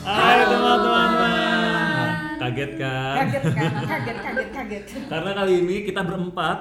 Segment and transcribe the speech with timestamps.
[0.00, 1.10] Hai teman-teman.
[2.40, 3.14] Kaget kan?
[3.20, 3.72] Kaget kan?
[3.92, 4.84] Kaget, kaget, kaget.
[5.12, 6.60] Karena kali ini kita berempat.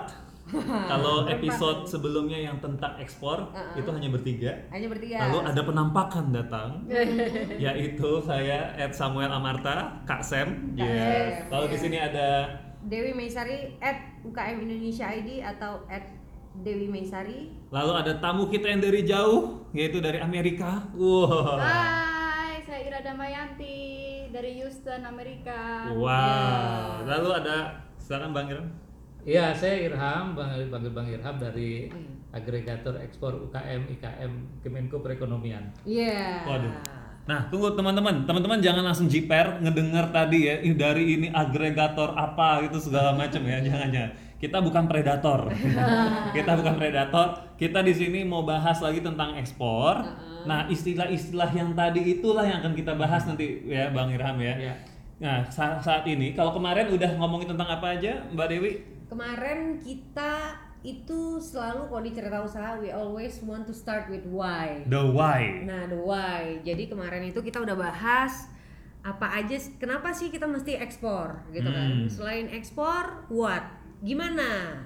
[0.92, 4.66] Kalau episode sebelumnya yang tentang ekspor itu hanya bertiga.
[4.74, 5.30] Hanya bertiga.
[5.30, 6.70] Lalu ada penampakan datang,
[7.64, 10.74] yaitu saya Ed Samuel Amarta, Kak Sam.
[10.74, 11.46] Kak Yes.
[11.54, 12.50] Lalu di sini ada
[12.82, 16.10] Dewi Meisari at UKM Indonesia ID atau at
[16.66, 17.54] Dewi Meisari.
[17.70, 20.82] lalu ada tamu kita yang dari jauh, yaitu dari Amerika.
[20.98, 21.62] Wow.
[21.62, 22.09] Hai,
[22.90, 23.78] saya Ira Damayanti
[24.34, 25.94] dari Houston, Amerika.
[25.94, 27.06] Wow.
[27.06, 28.66] Lalu ada silakan Bang Iram.
[29.22, 31.94] Iya, saya Irham, Bang panggil Bang Irham dari
[32.34, 34.34] agregator ekspor UKM IKM
[34.66, 35.70] Kemenko Perekonomian.
[35.86, 36.50] Iya.
[36.50, 36.74] Waduh.
[37.30, 38.26] Nah, tunggu teman-teman.
[38.26, 43.46] Teman-teman jangan langsung jiper ngedenger tadi ya, "Ih, dari ini agregator apa gitu segala macam
[43.46, 43.62] ya.
[43.70, 44.12] Jangan jangan.
[44.40, 45.52] Kita bukan predator.
[46.38, 47.28] kita bukan predator.
[47.60, 50.00] Kita di sini mau bahas lagi tentang ekspor.
[50.48, 54.56] Nah, istilah-istilah yang tadi itulah yang akan kita bahas nanti ya, Bang Irham ya.
[54.56, 54.74] Iya.
[55.20, 58.72] Nah, sa- saat ini kalau kemarin udah ngomongin tentang apa aja, Mbak Dewi?
[59.12, 64.80] Kemarin kita itu selalu kalau di cerita usaha we always want to start with why.
[64.88, 65.68] The why.
[65.68, 66.64] Nah, the why.
[66.64, 68.48] Jadi kemarin itu kita udah bahas
[69.00, 72.04] apa aja kenapa sih kita mesti ekspor gitu kan.
[72.04, 72.08] Hmm.
[72.08, 73.79] Selain ekspor, what?
[74.00, 74.80] Gimana?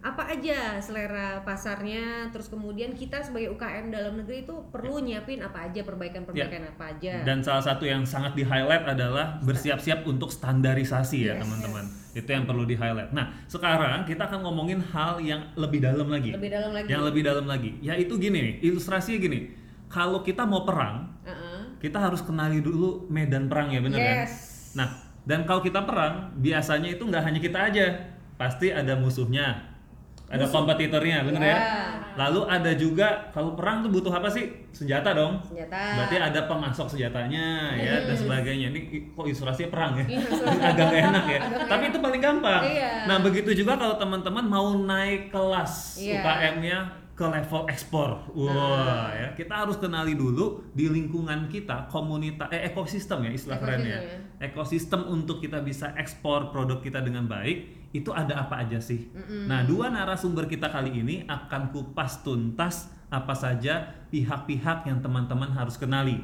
[0.00, 5.68] Apa aja selera pasarnya, terus kemudian kita sebagai UKM dalam negeri itu perlu nyiapin apa
[5.68, 7.20] aja perbaikan-perbaikan apa aja.
[7.20, 11.44] Dan salah satu yang sangat di highlight adalah bersiap-siap untuk standarisasi ya Yes.
[11.44, 11.84] teman-teman.
[12.16, 13.12] Itu yang perlu di highlight.
[13.12, 16.32] Nah sekarang kita akan ngomongin hal yang lebih dalam lagi.
[16.32, 16.88] Lebih dalam lagi.
[16.88, 17.70] Yang lebih dalam lagi.
[17.84, 19.52] Yaitu gini nih, ilustrasinya gini.
[19.92, 21.76] Kalau kita mau perang, Uh-uh.
[21.76, 24.16] kita harus kenali dulu medan perang ya bener kan?
[24.24, 24.72] Yes.
[24.72, 24.88] Nah
[25.28, 27.86] dan kalau kita perang, biasanya itu nggak hanya kita aja,
[28.40, 29.68] pasti ada musuhnya,
[30.32, 31.52] ada kompetitornya, bener ya?
[31.52, 31.58] Ya.
[32.16, 34.48] Lalu ada juga kalau perang tuh butuh apa sih?
[34.72, 35.44] Senjata dong.
[35.44, 35.76] Senjata.
[35.76, 38.72] Berarti ada pemasok senjatanya ya dan sebagainya.
[38.72, 40.04] Ini kok ilustrasinya perang ya?
[40.08, 40.20] Iya,
[40.72, 41.40] Agak gak enak ya.
[41.68, 42.62] Tapi itu paling gampang.
[42.64, 42.90] Iya.
[43.04, 46.24] Nah begitu juga kalau teman-teman mau naik kelas Iya.
[46.24, 46.78] UKM-nya
[47.14, 48.10] ke level ekspor.
[48.32, 53.98] Wah ya kita harus kenali dulu di lingkungan kita komunitas eh ekosistem ya istilah kerennya.
[54.40, 59.10] Ekosistem, Ekosistem untuk kita bisa ekspor produk kita dengan baik itu ada apa aja sih?
[59.50, 65.74] Nah dua narasumber kita kali ini akan kupas tuntas apa saja pihak-pihak yang teman-teman harus
[65.74, 66.22] kenali.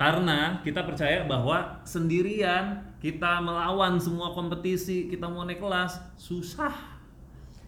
[0.00, 6.72] Karena kita percaya bahwa sendirian kita melawan semua kompetisi, kita mau naik kelas susah.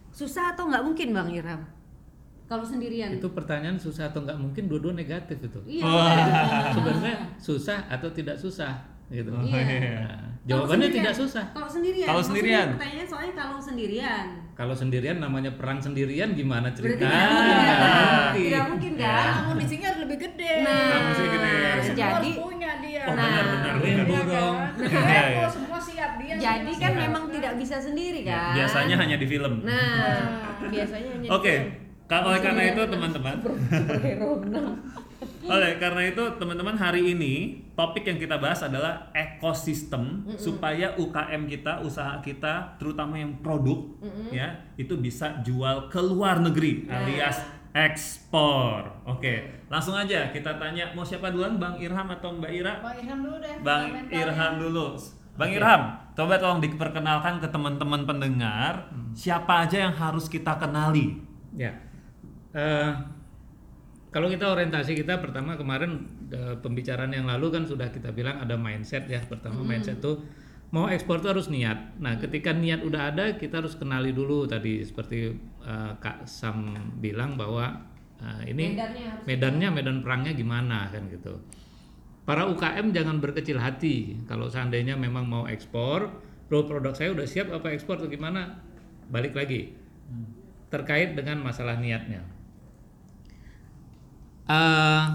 [0.09, 1.61] Susah atau nggak mungkin Bang Iram?
[2.49, 3.13] Kalau sendirian.
[3.13, 5.59] Itu pertanyaan susah atau nggak mungkin dua-dua negatif itu.
[5.77, 6.73] Iya.
[6.73, 9.29] Sebenarnya susah atau tidak susah gitu.
[9.29, 9.59] Oh, Iya.
[9.59, 10.97] Nah, Kalau jawabannya sendirian.
[11.03, 11.43] tidak susah.
[11.49, 12.05] Kalau sendirian.
[12.05, 12.67] Kalau sendirian.
[12.73, 14.25] Pertanyaannya soalnya kalau sendirian.
[14.53, 17.03] Kalau sendirian namanya perang sendirian gimana ceritanya?
[17.03, 18.23] tidak mungkin, Ah, kan?
[18.25, 18.41] mungkin.
[18.41, 19.27] Tidak mungkin kan?
[19.43, 20.53] Amunisinya harus lebih gede.
[20.61, 21.55] Nah, Amunisinya gede.
[21.77, 23.01] semua jadi harus punya dia.
[23.01, 23.73] Oh, Nah, benar-benar.
[23.77, 24.55] Rimbu Iya dong.
[24.57, 24.71] kan?
[24.79, 25.19] Iya, iya.
[25.29, 26.33] Rimbu, semua siap dia.
[26.37, 27.03] jadi kan siap.
[27.03, 28.51] memang tidak bisa sendiri Ya, kan?
[28.55, 29.53] biasanya hanya di film.
[29.61, 30.17] Nah,
[30.65, 31.67] biasanya hanya Oke, di-
[32.05, 34.29] ka- oleh karena itu teman-teman, superhero.
[35.45, 41.85] Oleh karena itu teman-teman hari ini topik yang kita bahas adalah ekosistem supaya UKM kita,
[41.85, 43.85] usaha kita, terutama yang produk
[44.33, 47.05] ya, itu bisa jual ke luar negeri Nah.
[47.05, 47.37] alias
[47.77, 49.05] ekspor.
[49.05, 52.73] Oke, langsung aja kita tanya mau siapa duluan, Bang Irham atau Mbak Ira?
[52.81, 53.55] Bang Irham dulu deh.
[53.61, 53.83] Bang.
[54.09, 54.87] Irham dulu.
[55.37, 55.81] Bang Irham,
[56.17, 61.21] coba tolong diperkenalkan ke teman-teman pendengar siapa aja yang harus kita kenali.
[61.53, 61.77] Ya.
[62.57, 62.89] Eh,
[64.07, 68.55] kalau kita orientasi kita pertama kemarin eh, pembicaraan yang lalu kan sudah kita bilang ada
[68.55, 69.19] mindset ya.
[69.19, 70.23] Pertama mindset tuh
[70.71, 71.99] mau ekspor tuh harus niat.
[71.99, 76.71] Nah, ketika niat udah ada, kita harus kenali dulu tadi seperti eh, Kak Sam
[77.03, 77.83] bilang bahwa
[78.23, 81.43] eh, ini Medannya medannya medan perangnya gimana kan gitu.
[82.27, 86.11] Para UKM jangan berkecil hati kalau seandainya memang mau ekspor,
[86.51, 88.59] loh produk saya udah siap apa ekspor atau gimana?
[89.07, 89.71] Balik lagi
[90.67, 92.36] terkait dengan masalah niatnya.
[94.47, 95.05] Eh,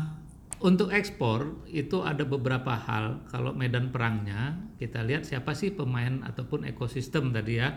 [0.62, 3.24] untuk ekspor itu ada beberapa hal.
[3.32, 7.72] Kalau medan perangnya kita lihat siapa sih pemain ataupun ekosistem tadi ya.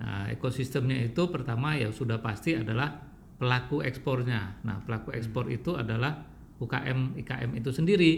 [0.00, 2.90] Nah, ekosistemnya itu pertama ya sudah pasti adalah
[3.38, 4.64] pelaku ekspornya.
[4.66, 6.26] Nah, pelaku ekspor itu adalah
[6.58, 8.12] UKM IKM itu sendiri.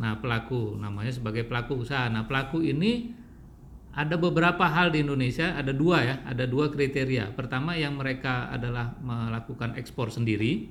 [0.00, 2.08] Nah, pelaku namanya sebagai pelaku usaha.
[2.10, 3.14] Nah, pelaku ini
[3.96, 7.32] ada beberapa hal di Indonesia, ada dua ya, ada dua kriteria.
[7.32, 10.68] Pertama yang mereka adalah melakukan ekspor sendiri.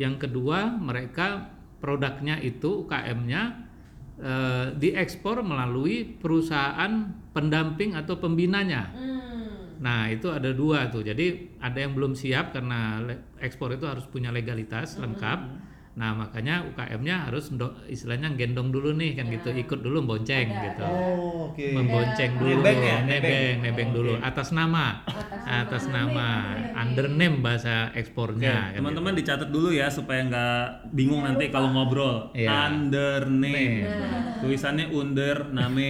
[0.00, 1.52] Yang kedua mereka
[1.84, 3.42] produknya itu UKM-nya
[4.24, 8.88] eh, diekspor melalui perusahaan pendamping atau pembinanya.
[8.88, 9.76] Hmm.
[9.76, 11.04] Nah itu ada dua tuh.
[11.04, 13.04] Jadi ada yang belum siap karena
[13.36, 15.65] ekspor itu harus punya legalitas lengkap.
[15.96, 17.48] Nah makanya UKM-nya harus
[17.88, 20.84] istilahnya gendong dulu nih kan gitu, ikut dulu bonceng gitu.
[20.84, 21.72] Oh, oke.
[21.72, 22.98] Membonceng dulu, Nebeng ya?
[23.00, 24.28] nebeng, nebeng Oh, dulu oke.
[24.28, 25.00] atas nama,
[25.48, 28.76] atas nama, under name bahasa ekspornya.
[28.76, 32.28] kan teman-teman dicatat dulu ya supaya nggak bingung nanti kalau ngobrol.
[32.36, 32.68] Iya.
[32.68, 33.88] Under name.
[34.44, 35.80] Tulisannya under name.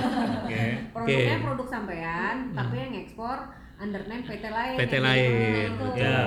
[0.46, 0.94] Oke.
[0.94, 3.50] Produknya produk sampean, tapi yang ekspor
[3.80, 4.76] under name PT lain.
[4.76, 5.30] PT yang lain,
[5.72, 5.84] gitu.
[5.88, 5.96] betul.
[5.96, 6.20] Ya.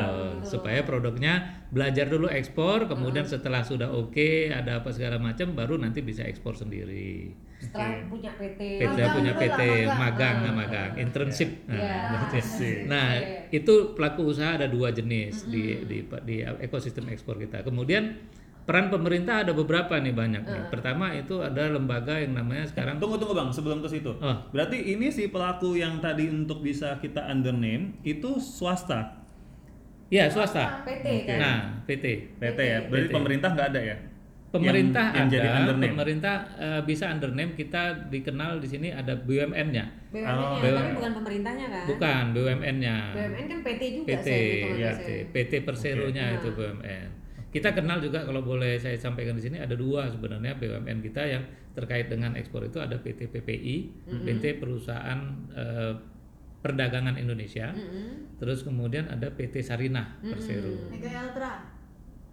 [0.44, 1.33] supaya produknya
[1.69, 6.57] belajar dulu ekspor, kemudian setelah sudah oke, ada apa segala macam, baru nanti bisa ekspor
[6.57, 7.31] sendiri.
[7.63, 8.59] Setelah punya PT.
[8.75, 9.95] PT Magang punya PT, magang.
[9.95, 11.50] magang, nggak magang, internship.
[11.69, 11.97] Nah, Iya.
[12.11, 13.07] berarti- nah,
[13.56, 17.63] itu pelaku usaha ada dua jenis di, di di ekosistem ekspor kita.
[17.63, 18.19] Kemudian
[18.63, 20.44] peran pemerintah ada beberapa nih banyak.
[20.44, 20.63] nih.
[20.71, 24.12] Pertama itu ada lembaga yang namanya sekarang Tunggu tunggu bang, sebelum ke situ.
[24.18, 24.38] Oh.
[24.56, 29.19] Berarti ini si pelaku yang tadi untuk bisa kita under name itu swasta,
[30.07, 30.83] ya swasta.
[30.88, 31.38] PT kan.
[31.39, 32.06] Nah, PT.
[32.39, 32.80] PT ya.
[32.88, 33.15] Berarti PT.
[33.15, 33.98] pemerintah nggak ada ya?
[34.54, 35.92] Pemerintah yang, yang ada, jadi under name.
[35.98, 40.13] pemerintah eh, bisa under name kita dikenal di sini ada BUMN-nya.
[40.13, 40.62] BUMN-nya, Oh.
[40.62, 41.83] tapi bukan pemerintahnya kan?
[41.89, 42.98] Bukan BUMN-nya.
[43.18, 44.27] BUMN kan PT juga PT,
[44.77, 45.25] ya, saya.
[45.33, 47.22] PT Persero-nya itu BUMN.
[47.53, 51.44] Kita kenal juga kalau boleh saya sampaikan di sini ada dua sebenarnya BUMN kita yang
[51.77, 53.75] terkait dengan ekspor itu ada PT PPI,
[54.25, 55.19] PT Perusahaan
[55.53, 55.94] eh,
[56.63, 57.75] Perdagangan Indonesia,
[58.39, 61.72] terus kemudian ada PT Sarinah Persero, Mega Ultra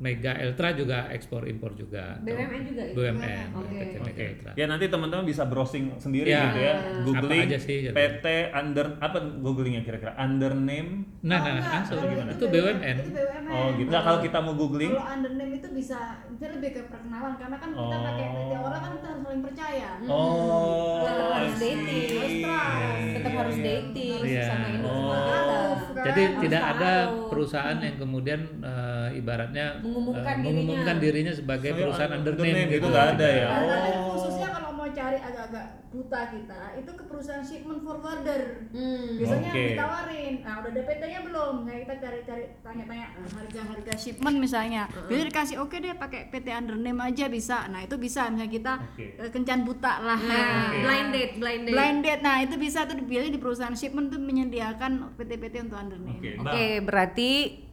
[0.00, 2.92] Mega Eltra juga ekspor impor juga, BUMN juga ya?
[2.96, 3.76] BUMN, Oke.
[3.76, 4.22] PT Mega Oke.
[4.26, 4.50] Eltra.
[4.56, 6.48] Ya nanti teman-teman bisa browsing sendiri Ya.
[6.48, 6.74] gitu ya.
[7.04, 7.92] Googling Apa aja sih, gitu.
[7.92, 11.04] PT under apa googlingnya kira-kira under name.
[11.20, 11.68] Nah, nah, Oh, enggak.
[11.70, 12.96] langsung Kalau itu BUMN.
[12.96, 13.52] Itu BUMN.
[13.52, 13.88] Oh gitu.
[13.92, 15.98] Nah, kalau kita mau googling Kalau under name itu bisa
[16.40, 18.00] itu lebih ke perkenalan karena kan kita Oh.
[18.02, 19.88] pakai PT orang kan kita harus saling percaya.
[20.02, 21.68] Oh, Tetap harus I see.
[21.76, 22.16] dating.
[22.16, 23.12] Harus trust.
[23.12, 24.44] Tetap harus dating Iya.
[24.46, 25.12] sama ini Oh.
[25.12, 26.00] Kan?
[26.00, 27.28] Jadi Harus tidak ada tahu.
[27.28, 30.46] perusahaan yang kemudian eh, ibaratnya Mengumumkan dirinya.
[30.48, 32.72] mengumumkan dirinya sebagai Saya perusahaan under name name gitu.
[32.72, 33.48] gitu nggak ada ya?
[33.50, 34.04] Nanti Oh.
[34.10, 38.70] khususnya kalau mau cari agak-agak buta kita itu ke perusahaan shipment forwarder.
[38.70, 39.18] Hmm.
[39.18, 39.62] Biasanya Oke.
[39.74, 41.54] ditawarin, nah udah ada PT-nya belum?
[41.66, 44.86] Nah kita cari-cari tanya-tanya eh, harga-harga shipment misalnya.
[45.10, 47.66] Bisa dikasih oke deh pakai PT under name aja bisa.
[47.66, 49.18] Nah itu bisa misalnya kita Oke.
[49.18, 50.20] eh, kencan buta lah.
[50.22, 50.78] Nah, Oke.
[50.86, 51.74] blind date, blind date.
[51.74, 55.98] Blind date, nah itu bisa tuh dipilih di perusahaan shipment tuh menyediakan PT-PT untuk under
[55.98, 56.22] name.
[56.22, 56.46] Oke, Oke,
[56.78, 56.86] Bang.
[56.86, 57.30] berarti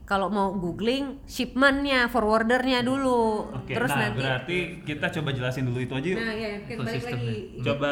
[0.07, 4.23] kalau mau googling shipmentnya, forwardernya dulu, Oke, terus nah nanti.
[4.23, 4.57] berarti
[4.87, 6.19] kita coba jelasin dulu itu aja yuk.
[6.23, 7.35] Nah ya, kita balik lagi.
[7.59, 7.91] Coba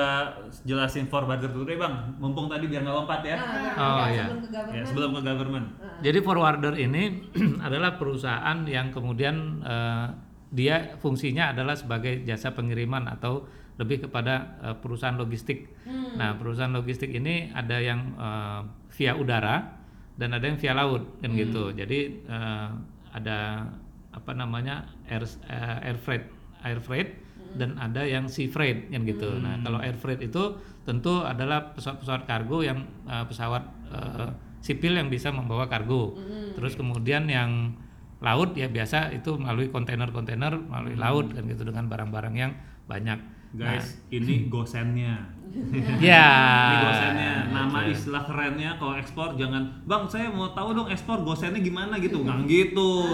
[0.63, 3.35] jelasin forwarder dulu deh bang, mumpung tadi biar nggak lompat ya.
[3.35, 4.25] Nah, biar Oh, iya.
[4.25, 4.71] sebelum ke government.
[4.71, 5.65] Ya, sebelum ke government.
[5.99, 7.03] Jadi forwarder ini
[7.67, 10.07] adalah perusahaan yang kemudian eh,
[10.55, 13.43] dia fungsinya adalah sebagai jasa pengiriman atau
[13.75, 15.67] lebih kepada eh, perusahaan logistik.
[16.15, 18.61] Nah, perusahaan logistik ini ada yang eh,
[18.95, 19.83] via udara
[20.15, 21.71] dan ada yang via laut kan gitu.
[21.75, 22.69] Jadi eh,
[23.15, 23.69] ada
[24.15, 26.25] apa namanya air eh, air freight,
[26.63, 27.09] air freight
[27.55, 29.39] dan ada yang sea freight kan gitu.
[29.39, 34.29] Nah, kalau air freight itu tentu adalah pesawat-pesawat kargo yang eh, pesawat eh,
[34.63, 36.17] sipil yang bisa membawa kargo.
[36.55, 37.75] Terus kemudian yang
[38.23, 42.51] laut ya biasa itu melalui kontainer-kontainer melalui laut kan gitu dengan barang-barang yang
[42.87, 43.19] banyak.
[43.55, 45.31] Guys, ini gosennya.
[46.03, 46.27] Ya.
[46.67, 47.33] Ini gosennya.
[47.47, 52.27] Nama istilah kerennya kalau ekspor jangan, bang saya mau tahu dong ekspor gosennya gimana gitu,
[52.27, 53.07] nggak gitu.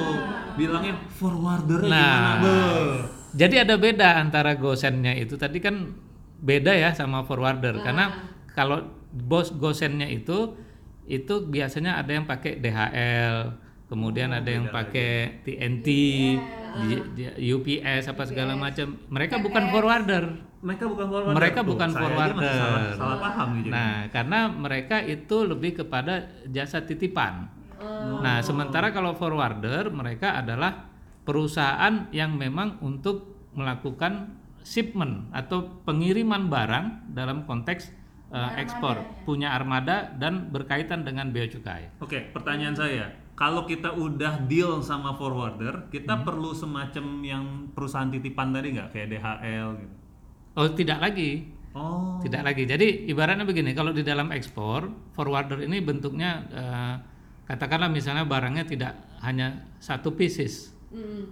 [0.57, 2.01] Bilangnya forwardernya Nah.
[2.01, 2.57] gimana be?
[3.37, 5.93] Jadi ada beda antara gosennya itu tadi kan
[6.41, 8.09] beda ya sama forwarder karena
[8.51, 8.81] kalau
[9.13, 10.57] bos gosennya itu
[11.05, 13.37] itu biasanya ada yang pakai DHL,
[13.91, 15.87] kemudian ada yang pakai TNT,
[17.11, 18.95] J- UPS apa segala macam.
[19.11, 20.23] Mereka bukan forwarder.
[20.63, 21.35] Mereka bukan forwarder.
[21.35, 22.55] Mereka bukan forwarder.
[22.55, 23.69] Salah, salah paham jadi.
[23.69, 27.51] Nah, karena mereka itu lebih kepada jasa titipan.
[28.21, 30.87] Nah, sementara kalau forwarder mereka adalah
[31.27, 37.89] perusahaan yang memang untuk melakukan shipment atau pengiriman barang dalam konteks
[38.31, 41.89] eh, ekspor, punya armada dan berkaitan dengan bea cukai.
[41.99, 43.09] Oke, pertanyaan saya,
[43.41, 46.23] kalau kita udah deal sama forwarder, kita Hmm.
[46.23, 49.95] perlu semacam yang perusahaan titipan tadi nggak kayak DHL gitu?
[50.53, 51.49] Oh, tidak lagi.
[51.71, 52.67] Oh, Tidak lagi.
[52.67, 56.95] Jadi ibaratnya begini, kalau di dalam ekspor, forwarder ini bentuknya eh,
[57.47, 58.93] katakanlah misalnya barangnya tidak
[59.23, 60.75] hanya satu pieces.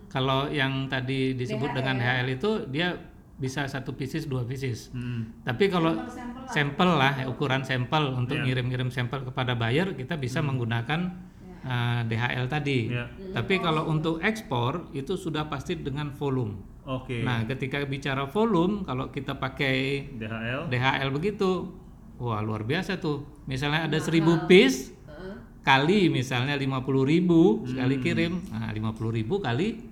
[0.07, 2.95] Kalau yang tadi disebut dengan HL itu dia
[3.35, 4.87] bisa satu pieces, dua pieces.
[4.91, 5.43] Hmm.
[5.43, 5.95] Tapi kalau
[6.47, 8.43] sampel lah, ya, ukuran sampel untuk Iya.
[8.47, 11.11] ngirim-ngirim sampel kepada buyer, kita bisa menggunakan
[11.63, 12.79] eh, DHL tadi.
[12.91, 13.05] Iya.
[13.35, 16.83] Tapi kalau untuk ekspor itu sudah pasti dengan volume.
[16.89, 17.21] Oke.
[17.21, 20.73] Nah, ketika bicara volume, kalau kita pakai DHL.
[20.73, 21.69] DHL begitu,
[22.17, 23.43] wah luar biasa tuh.
[23.45, 24.99] Misalnya ada 1000 piece
[25.59, 29.88] kali misalnya 50.000 ribu sekali kirim, nah 50.000 ribu kali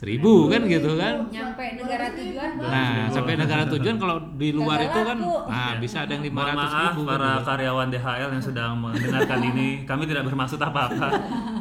[0.00, 4.96] seribu kan gitu kan nyampe negara tujuan nah sampai negara tujuan kalau di luar itu
[4.96, 7.44] kan nah bisa ada yang lima ratus maaf ribu kan para gitu.
[7.44, 11.08] karyawan DHL yang sedang mendengarkan ini, kami tidak bermaksud apa-apa.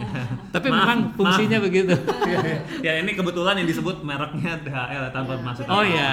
[0.56, 1.92] tapi Maaf, memang fungsinya begitu
[2.88, 5.92] ya ini kebetulan yang disebut mereknya DHL tanpa maksud oh apa-apa.
[5.92, 6.10] ya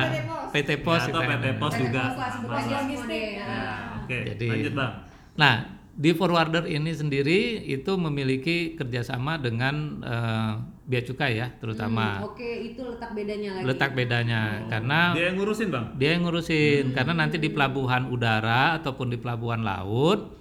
[0.50, 1.54] PT Pos Ya, atau itu PT kan.
[1.62, 2.02] Pos juga.
[2.42, 2.66] Mas.
[2.66, 3.38] logistik.
[3.38, 3.62] Ya.
[4.02, 4.92] Oke, Jadi- lanjut bang.
[5.36, 5.54] Nah,
[5.96, 9.74] di forwarder ini sendiri itu memiliki kerjasama dengan
[10.04, 10.52] eh,
[10.84, 12.20] bea cukai ya, terutama.
[12.22, 13.64] Oke itu letak bedanya lagi.
[13.64, 15.86] Letak bedanya karena Dia yang ngurusin bang.
[15.96, 16.84] dia yang ngurusin.
[16.92, 20.36] Karena nanti di pelabuhan udara ataupun di pelabuhan laut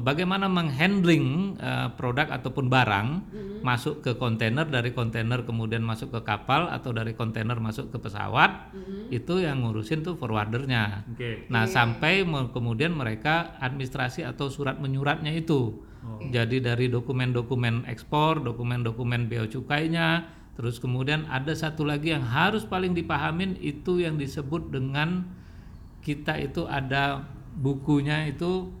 [0.00, 3.08] bagaimana menghandling eh, produk ataupun barang
[3.60, 8.72] masuk ke kontainer dari kontainer kemudian masuk ke kapal atau dari kontainer masuk ke pesawat
[9.12, 11.04] itu yang ngurusin tuh forwardernya.
[11.12, 11.44] Oke.
[11.52, 15.84] Nah, sampai me- kemudian mereka administrasi atau surat menyuratnya itu.
[16.32, 22.96] Jadi dari dokumen-dokumen ekspor, dokumen-dokumen bea cukainya, terus kemudian ada satu lagi yang harus paling
[22.96, 25.28] dipahamin itu yang disebut dengan
[26.00, 28.72] kita itu ada bukunya itu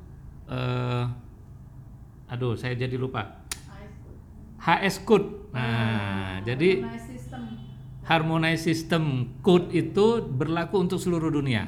[0.50, 1.04] eh
[2.26, 3.42] aduh, saya jadi lupa.
[4.60, 5.50] HS code.
[5.56, 7.42] Nah, jadi Nah, sistem
[8.04, 9.04] harmonized system
[9.40, 11.64] code itu berlaku untuk seluruh dunia.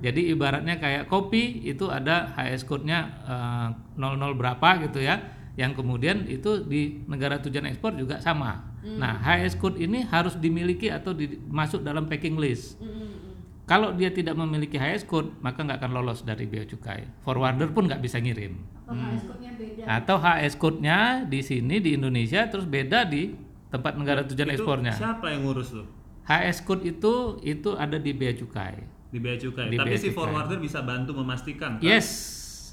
[0.00, 3.68] Jadi ibaratnya kayak kopi itu ada HS code-nya eh,
[4.00, 5.20] 00 berapa gitu ya.
[5.60, 8.72] Yang kemudian itu di negara tujuan ekspor juga sama.
[8.80, 12.80] Nah, HS code ini harus dimiliki atau di- masuk dalam packing list.
[13.70, 17.06] Kalau dia tidak memiliki HS code, maka nggak akan lolos dari bea cukai.
[17.22, 18.58] Forwarder pun nggak bisa ngirim.
[18.90, 23.30] atau HS code-nya beda Atau HS code-nya di sini di Indonesia terus beda di
[23.70, 24.90] tempat negara tujuan Itu ekspornya.
[24.98, 25.86] siapa yang ngurus tuh?
[26.26, 28.82] HS code itu itu ada di bea cukai.
[29.14, 29.70] Di bea cukai.
[29.70, 30.18] Di Tapi bea si cukai.
[30.18, 31.78] forwarder bisa bantu memastikan.
[31.78, 31.86] kan?
[31.86, 32.08] Yes.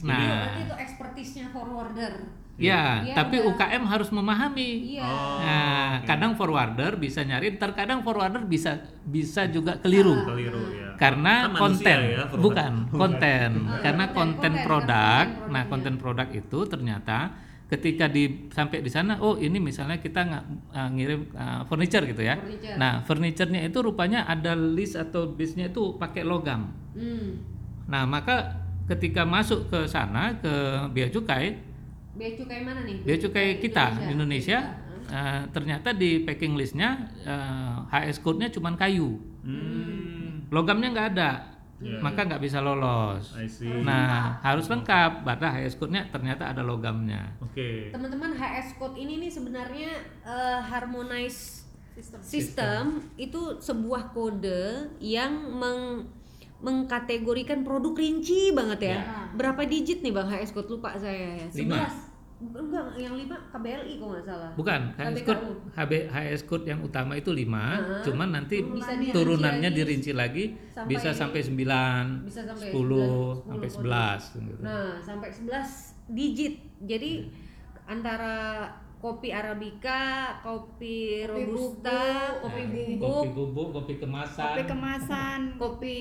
[0.02, 2.26] Nah, itu ekspertisnya forwarder
[2.58, 3.54] ya, Iya, tapi udah.
[3.54, 4.70] UKM harus memahami.
[4.92, 10.26] iya Oh, Nah, kadang forwarder bisa nyari, terkadang forwarder bisa bisa juga keliru.
[10.26, 10.98] keliru ya.
[10.98, 12.42] Karena Kan konten, ya, forwarder.
[12.42, 15.26] bukan konten, Ah, karena konten, produk.
[15.30, 17.18] konten Nah, konten produk itu ternyata
[17.68, 22.24] ketika di sampai di sana, oh ini misalnya kita nggak uh, ngirim uh, furniture gitu
[22.24, 22.40] ya.
[22.40, 22.76] Furniture.
[22.76, 26.72] Nah, furniturnya itu rupanya ada list atau bisnya itu pakai logam.
[26.96, 27.30] hmm.
[27.88, 28.56] Nah, maka
[28.88, 30.54] ketika masuk ke sana ke
[30.92, 31.60] bea cukai,
[32.18, 34.60] bea cukai mana nih bea cukai kita di Indonesia, Indonesia.
[35.08, 36.90] eh, ternyata di packing listnya
[37.22, 41.32] eh, HS code-nya cuma kayu, Hmm, logamnya nggak ada,
[41.78, 42.02] Iya.
[42.02, 43.32] maka nggak bisa lolos.
[43.34, 43.70] I see.
[43.80, 47.38] Nah, harus lengkap, batas HS code-nya ternyata ada logamnya.
[47.40, 47.88] Oke.
[47.88, 52.84] teman-teman HS code ini nih sebenarnya eh, harmonize sistem system
[53.16, 54.64] itu sebuah kode
[55.00, 56.06] yang meng
[56.58, 58.98] mengkategorikan produk rinci banget ya.
[58.98, 59.04] Ya.
[59.34, 61.46] Berapa digit nih Bang HS code lupa saya ya.
[61.54, 61.86] Lima.
[61.86, 62.16] 11.
[62.38, 64.52] Bukan enggak, yang lima KBLI kok nggak salah.
[64.54, 67.50] Bukan, HS code HB, HS code yang utama itu 5,
[67.82, 68.04] Heeh.
[68.06, 69.78] cuman nanti Bisa dirinci turunannya lagi.
[69.82, 74.62] dirinci lagi Sampai- bisa sampai 9, Bisa sampai 10, 9, sampai 10 11 gitu.
[74.62, 75.70] Nah, sampai 11
[76.14, 76.54] digit.
[76.78, 77.12] Jadi
[77.90, 78.34] antara
[78.98, 80.02] kopi arabica,
[80.40, 82.02] kopi, Kopi robusta,
[82.34, 84.46] bubuk, kopi bubuk, kopi bubuk, kopi kemasan.
[84.48, 86.00] kopi kemasan kopi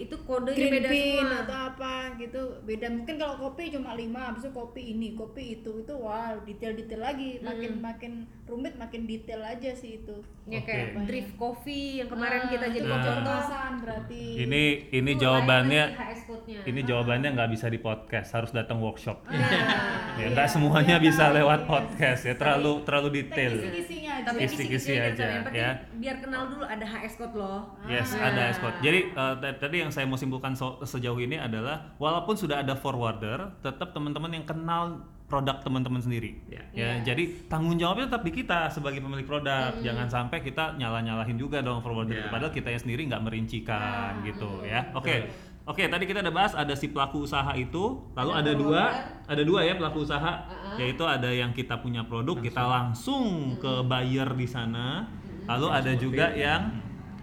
[0.00, 1.42] itu kodenya green beda bean semua.
[1.42, 5.82] atau apa gitu beda mungkin kalau kopi cuma lima habis itu kopi ini kopi itu
[5.82, 8.12] itu wow detail detail lagi makin makin
[8.44, 10.16] rumit makin detail aja sih itu
[10.48, 10.72] Ya Oke.
[10.72, 12.96] kayak drip coffee yang kemarin Ah, kita jadi Nah.
[12.96, 13.20] contoh.
[13.20, 15.84] kemasan berarti Ini ini Itu jawabannya
[16.64, 19.28] ini jawabannya nggak bisa di podcast, harus datang workshop.
[19.28, 19.36] Nah,
[20.16, 20.26] Ya iya.
[20.30, 21.68] nggak semuanya Iya, bisa tahu, lewat yes.
[21.68, 23.52] podcast ya, terlalu terlalu detail.
[23.52, 25.70] kisi-kisinya aja Tapi Kisi-kisi aja, yang ya.
[25.92, 27.60] biar kenal dulu ada HS code loh.
[27.84, 28.28] Yes, Ah.
[28.28, 28.78] ada S code.
[28.78, 33.58] Jadi t- tadi yang saya mau simpulkan so- sejauh ini adalah walaupun sudah ada forwarder,
[33.58, 34.82] tetap teman-teman yang kenal
[35.24, 36.40] produk teman-teman sendiri.
[36.46, 36.64] Ya.
[36.72, 39.76] Ya, jadi tanggung jawabnya tetap di kita sebagai pemilik produk.
[39.76, 42.32] Jangan sampai kita nyalah-nyalahin juga dong forwarder Ya.
[42.32, 44.88] padahal kita sendiri nggak merincikan gitu ya.
[44.90, 45.28] Oke.
[45.68, 48.82] Oke, tadi kita udah bahas ada si pelaku usaha itu, lalu ada, Ada dua,
[49.28, 50.48] ada dua ya pelaku usaha,
[50.80, 55.04] yaitu ada yang kita punya produk, kita langsung ke buyer di sana,
[55.44, 56.72] lalu ada juga yang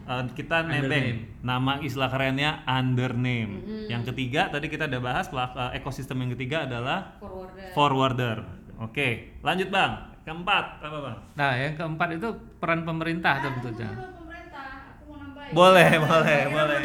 [0.05, 3.65] uh, kita nebeng nama istilah kerennya under name.
[3.89, 7.73] Yang ketiga tadi kita udah bahas pelak- uh, ekosistem yang ketiga adalah Forwarder.
[7.73, 8.37] forwarder.
[8.77, 9.91] Oke, lanjut bang.
[10.21, 11.17] Keempat apa bang?
[11.33, 13.89] Nah, yang keempat itu peran pemerintah tentunya.
[13.93, 14.65] Menurut pemerintah
[14.97, 16.79] aku mau nambahin Boleh, boleh, boleh.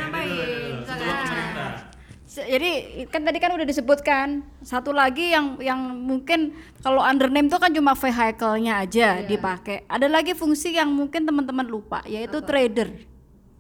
[2.30, 2.70] Jadi
[3.10, 7.92] kan tadi kan udah disebutkan satu lagi yang yang mungkin kalau undername itu kan cuma
[7.98, 9.82] vehicle-nya aja dipakai.
[9.90, 13.10] Ada lagi fungsi yang mungkin teman-teman lupa yaitu trader.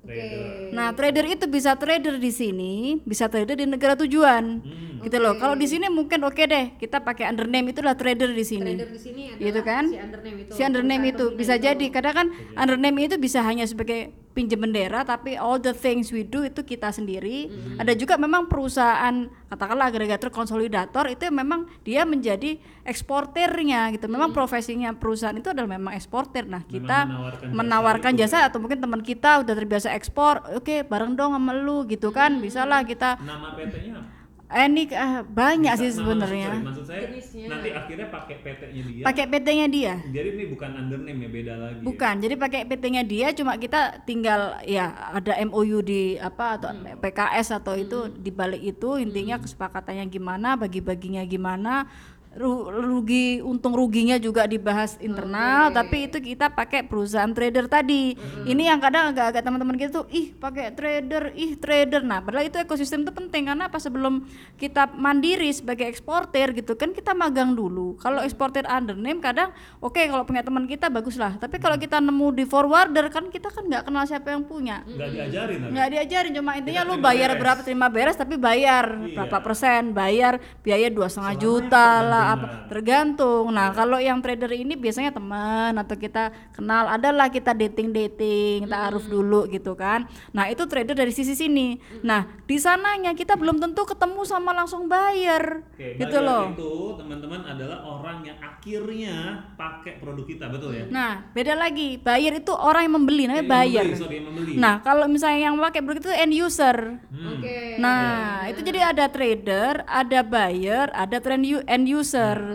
[0.00, 0.72] Trader.
[0.72, 4.64] Nah, trader itu bisa trader di sini, bisa trader di negara tujuan.
[4.64, 5.04] Hmm.
[5.04, 5.36] Gitu loh.
[5.36, 8.80] Kalau di sini mungkin oke deh, kita pakai undername itulah trader di sini.
[8.80, 9.88] Trader di sini Gitu kan?
[9.88, 10.52] si undername itu.
[10.56, 11.64] Si undername itu bisa itu.
[11.68, 12.26] jadi kadang kan
[12.56, 16.90] undername itu bisa hanya sebagai pinjam bendera tapi all the things we do itu kita
[16.94, 17.50] sendiri.
[17.76, 22.56] Ada juga memang perusahaan katakanlah agregator konsolidator itu memang dia menjadi
[22.86, 24.06] eksporternya gitu.
[24.06, 26.46] Memang profesinya perusahaan itu adalah memang eksporter.
[26.46, 27.06] Nah, kita
[27.50, 31.34] menawarkan jasa menawarkan itu jasa, atau mungkin teman kita udah terbiasa ekspor, oke bareng dong
[31.34, 32.38] sama lu gitu kan.
[32.38, 34.19] Bisa lah kita Nama PT-nya?
[34.50, 36.48] Eh, ini ah, banyak sih Nama- sebenarnya.
[36.50, 37.46] maksud, maksud saya Jenisnya.
[37.46, 39.04] nanti akhirnya pakai PT-nya dia.
[39.06, 39.94] Pakai PT-nya dia.
[40.04, 41.78] Jadi ini bukan undername ya, beda lagi.
[41.78, 41.86] ya?
[41.86, 47.48] Bukan, jadi pakai PT-nya dia cuma kita tinggal ya ada MOU di apa atau PKS
[47.54, 51.86] atau itu di balik itu intinya kesepakatannya gimana, bagi-baginya gimana,
[52.30, 58.14] rugi untung ruginya juga dibahas internal, tapi itu kita pakai perusahaan trader tadi.
[58.46, 62.06] Ini yang kadang agak-agak teman-teman kita tuh ih pakai trader, ih trader.
[62.06, 64.22] Nah, padahal itu ekosistem itu penting karena apa sebelum
[64.54, 67.98] kita mandiri sebagai eksportir gitu kan kita magang dulu.
[67.98, 69.50] Kalau eksportir undername kadang
[69.82, 71.34] oke kalau punya teman kita bagus lah.
[71.34, 74.86] Tapi kalau kita nemu di forwarder kan kita kan nggak kenal siapa yang punya.
[74.86, 75.72] Nggak diajarin tapi.
[75.74, 77.40] Nggak diajarin cuma intinya lu bayar beres.
[77.42, 79.16] berapa terima beres tapi bayar Iya.
[79.16, 83.50] berapa persen bayar biaya dua setengah juta lah apa tergantung.
[83.50, 89.06] Nah kalau yang trader ini biasanya teman atau kita kenal adalah kita dating dating taaruf
[89.06, 90.08] dulu gitu kan.
[90.30, 91.78] Nah itu trader dari sisi sini.
[92.02, 96.44] Nah di sananya kita belum tentu ketemu sama langsung bayar Oke, gitu buyer loh.
[96.52, 99.14] itu teman-teman adalah orang yang akhirnya
[99.54, 100.84] pakai produk kita, betul ya?
[100.90, 101.96] nah beda lagi.
[102.00, 103.84] Buyer itu orang yang membeli namanya Yang buyer.
[103.86, 104.52] membeli, sorry, yang membeli.
[104.58, 106.76] nah kalau misalnya yang pakai produk itu end user.
[107.10, 107.30] Hmm.
[107.36, 107.58] Oke.
[107.80, 112.09] Nah, itu jadi ada trader, ada buyer, ada trend end user.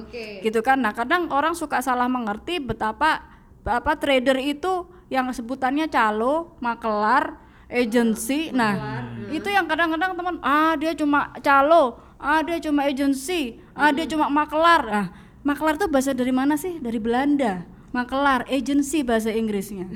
[0.06, 0.44] Oke.
[0.44, 0.82] Gitu kan.
[0.82, 3.24] Nah, kadang orang suka salah mengerti betapa
[3.66, 7.38] apa trader itu yang sebutannya calo, makelar,
[7.70, 8.54] agency.
[8.54, 14.06] Nah, itu yang kadang-kadang teman, ah dia cuma calo, ah dia cuma agency, ah dia
[14.06, 14.82] cuma makelar.
[14.86, 15.08] Nah,
[15.42, 16.78] makelar itu bahasa dari mana sih?
[16.78, 17.66] Dari Belanda.
[17.96, 19.88] Makelar, agency bahasa Inggrisnya.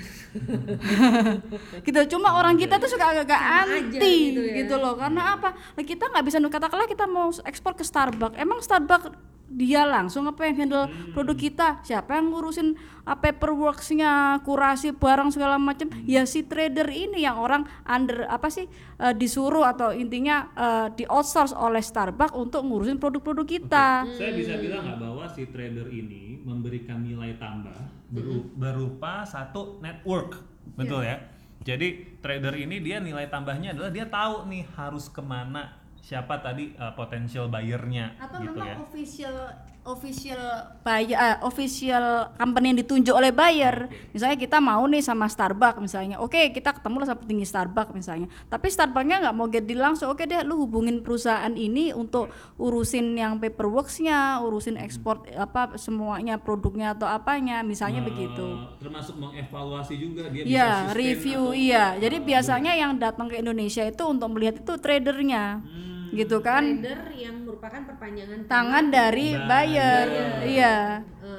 [1.86, 4.54] gitu cuma orang kita tuh suka agak-agak anti gitu ya.
[4.64, 5.52] gitu loh karena apa
[5.84, 9.12] kita nggak bisa katakanlah kita mau ekspor ke Starbucks emang Starbucks
[9.50, 11.12] dia langsung apa yang handle Hmm.
[11.12, 11.68] produk kita?
[11.82, 15.90] Siapa yang ngurusin uh, paperworksnya kurasi barang segala macam?
[16.06, 21.04] Ya si trader ini yang orang under apa sih uh, disuruh atau intinya uh, di
[21.06, 24.06] outsource oleh Starbucks untuk ngurusin produk-produk kita.
[24.16, 27.76] Saya bisa bilang nggak bahwa si trader ini memberikan nilai tambah
[28.08, 30.40] beru- berupa satu network,
[30.78, 31.20] betul ya?
[31.60, 35.76] Jadi trader ini dia nilai tambahnya adalah dia tahu nih harus ke mana
[36.10, 38.76] siapa tadi uh, potential buyernya atau gitu memang ya.
[38.82, 39.36] official
[39.86, 40.42] official
[40.82, 46.18] buyer ah, official company yang ditunjuk oleh buyer misalnya kita mau nih sama Starbucks misalnya
[46.18, 50.10] oke kita ketemu lah sama petinggi Starbucks misalnya tapi Starbucksnya nggak mau get deal langsung
[50.10, 56.98] oke deh lu hubungin perusahaan ini untuk urusin yang paperworksnya urusin ekspor apa semuanya produknya
[56.98, 58.48] atau apanya misalnya Uh, begitu
[58.80, 61.86] Termasuk mengevaluasi juga dia bisa Iya, sustain review atau- iya.
[62.00, 65.60] Jadi uh, biasanya yang datang ke Indonesia itu untuk melihat itu tradernya.
[65.60, 65.99] Hmm.
[66.10, 66.82] Gitu kan?
[66.82, 70.44] Trader yang merupakan perpanjangan tangan dari buyer, Buyer.
[70.46, 70.78] iya.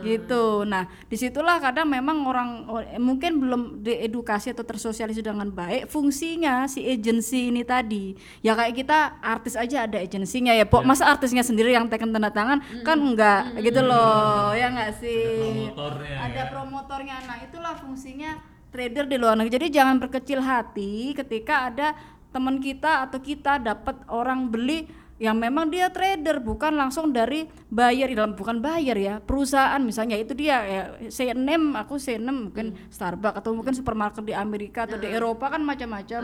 [0.01, 0.65] Gitu.
[0.65, 5.91] Nah di situlah kadang memang orang oh, eh, mungkin belum diedukasi atau tersosialisasi dengan baik
[5.91, 8.15] fungsinya si agency ini tadi.
[8.41, 10.87] Ya kayak kita artis aja ada agensinya ya pok.
[10.87, 12.63] Masa artisnya sendiri yang tekan tanda tangan?
[12.87, 13.61] Kan enggak.
[13.61, 14.55] Gitu loh.
[14.55, 15.69] Ya enggak sih?
[15.75, 16.45] Promotornya ada ya.
[16.49, 17.17] promotornya.
[17.27, 18.31] Nah itulah fungsinya
[18.71, 19.53] trader di luar negeri.
[19.59, 21.89] Jadi jangan berkecil hati ketika ada
[22.31, 24.87] teman kita atau kita dapat orang beli
[25.21, 28.09] yang memang dia trader bukan langsung dari buyer.
[28.17, 30.17] Dalam bukan buyer ya perusahaan misalnya.
[30.17, 34.89] Itu dia ya saya name aku saya name mungkin Starbucks atau mungkin supermarket di Amerika
[34.89, 36.23] atau di Eropa kan macam-macam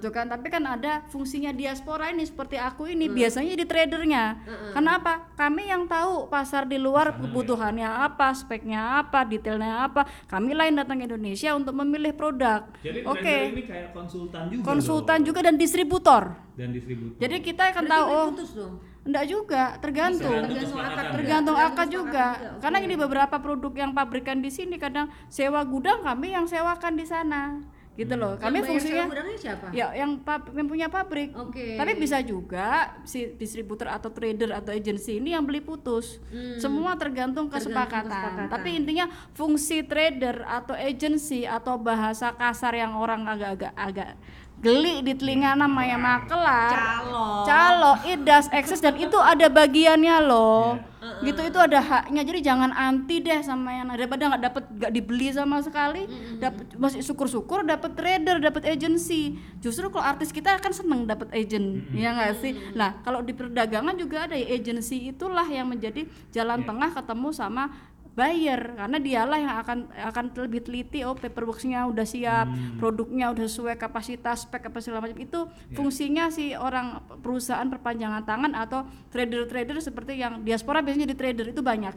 [0.00, 0.32] gitu kan.
[0.32, 4.24] Tapi kan ada fungsinya diaspora ini seperti aku ini biasanya di tradernya.
[4.72, 5.28] Kenapa?
[5.36, 10.08] Kami yang tahu pasar di luar kebutuhannya apa speknya apa detailnya apa.
[10.24, 12.64] Kami lain datang ke Indonesia untuk memilih produk.
[12.80, 13.20] Jadi oke.
[13.20, 15.28] trader ini kayak konsultan juga konsultan dong.
[15.28, 16.22] juga dan distributor.
[16.52, 17.16] Dan distributor.
[17.16, 18.74] jadi kita akan Berarti tahu oh putus dong.
[19.02, 20.30] enggak juga tergantung.
[20.30, 22.26] Tergantung Tergantung akad tergantung Tergantung akad juga.
[22.62, 27.02] karena ini beberapa produk yang pabrikan di sini kadang sewa gudang kami yang sewakan di
[27.02, 27.58] sana.
[27.92, 28.40] Gitu loh.
[28.40, 29.04] Kami Yang fungsinya
[29.36, 29.68] siapa?
[29.68, 31.28] ya yang pab- yang punya pabrik.
[31.36, 31.76] Oke.
[31.76, 36.16] tapi bisa juga si distributor atau trader atau agensi ini yang beli putus.
[36.56, 38.08] Semua tergantung kesepakatan.
[38.08, 38.48] kesepakatan.
[38.48, 44.16] tapi intinya fungsi trader atau agensi atau bahasa kasar yang orang agak-agak agak
[44.62, 46.70] geli di telinga namanya makelar.
[46.70, 47.26] Calo.
[47.42, 50.78] calo it does exist dan itu ada bagiannya loh.
[51.26, 52.22] Gitu itu ada haknya.
[52.22, 56.06] Jadi jangan anti deh sama yang daripada nggak dapat nggak dibeli sama sekali
[56.38, 59.34] dapat masih syukur-syukur dapat trader dapat agency.
[59.58, 62.54] Justru kalau artis kita kan seneng dapat agent ya nggak sih?
[62.78, 67.74] Nah kalau di perdagangan juga ada ya agency itulah yang menjadi jalan tengah ketemu sama
[68.12, 69.78] buyer karena dialah yang akan
[70.12, 72.46] akan lebih teliti oh paperworksnya udah siap
[72.76, 75.16] produknya udah sesuai kapasitas spek apa segala macam.
[75.16, 81.46] Itu fungsinya si orang perusahaan perpanjangan tangan atau trader-trader seperti yang diaspora biasanya di trader
[81.48, 81.94] itu banyak.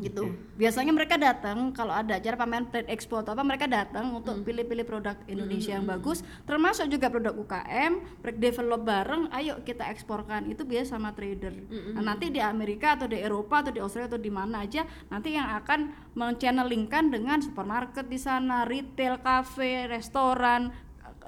[0.00, 0.34] Gitu.
[0.56, 4.82] Biasanya mereka datang kalau ada acara pameran trade expo atau apa mereka datang untuk pilih-pilih
[4.88, 10.48] produk Indonesia yang bagus termasuk juga produk UKM mereka develop bareng ayo kita eksporkan.
[10.48, 11.54] Itu biasa sama trader.
[11.94, 15.34] Nah, nanti di Amerika atau di Eropa atau di Australia atau di mana aja nanti
[15.34, 20.70] yang akan menchannelingkan dengan supermarket di sana retail cafe restoran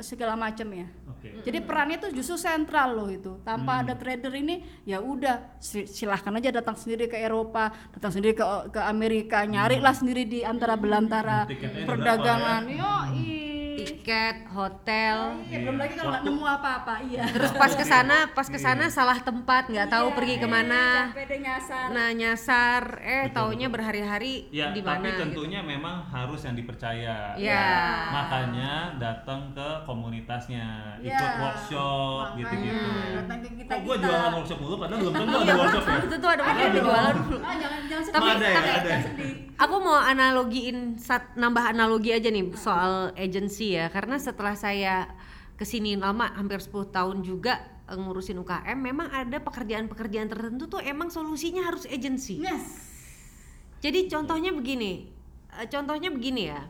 [0.02, 1.46] segala macam ya Oke.
[1.46, 3.38] jadi perannya tuh justru sentral loh itu.
[3.46, 8.34] Tanpa ada trader ini ya udah si- silahkan aja datang sendiri ke Eropa, datang sendiri
[8.34, 12.62] ke ke Amerika, nyarilah sendiri di antara belantara Tiketnya perdagangan.
[12.66, 12.92] Yo,
[13.76, 15.16] Tiket, hotel.
[15.42, 17.24] Iya, belum lagi kalau nggak nemu apa-apa, iya.
[17.26, 21.10] Terus pas ke sana, pas ke sana salah tempat, nggak tahu pergi ke mana.
[21.10, 21.86] Capek deh nyasar.
[21.90, 25.20] Nah, nyasar eh taunya berhari-hari Ya, di tapi mana gitu.
[25.26, 27.34] tentunya memang harus yang dipercaya.
[27.34, 27.66] Ya.
[28.12, 32.90] Makanya datang ke komunitasnya, Ya, ikut workshop makanya gitu-gitu.
[33.16, 34.06] datang ke kita- Kok gue kita.
[34.06, 35.94] jualan workshop mulu padahal belum tentu ada workshop ya.
[35.94, 37.14] Belum tentu ada jualan.
[37.40, 38.14] Ah, jangan jangan sedih.
[38.14, 38.94] Tapi- ada ya, tapi- ada.
[39.56, 40.98] Aku mau analogiin
[41.34, 45.08] nambah analogi aja nih soal agency ya karena setelah saya
[45.54, 50.82] ke sini lama hampir 10 tahun juga eh, ngurusin UKM memang ada pekerjaan-pekerjaan tertentu tuh
[50.82, 52.42] emang solusinya harus agency.
[52.42, 52.92] Yes.
[53.84, 55.08] Jadi contohnya begini,
[55.54, 56.64] eh, contohnya begini ya,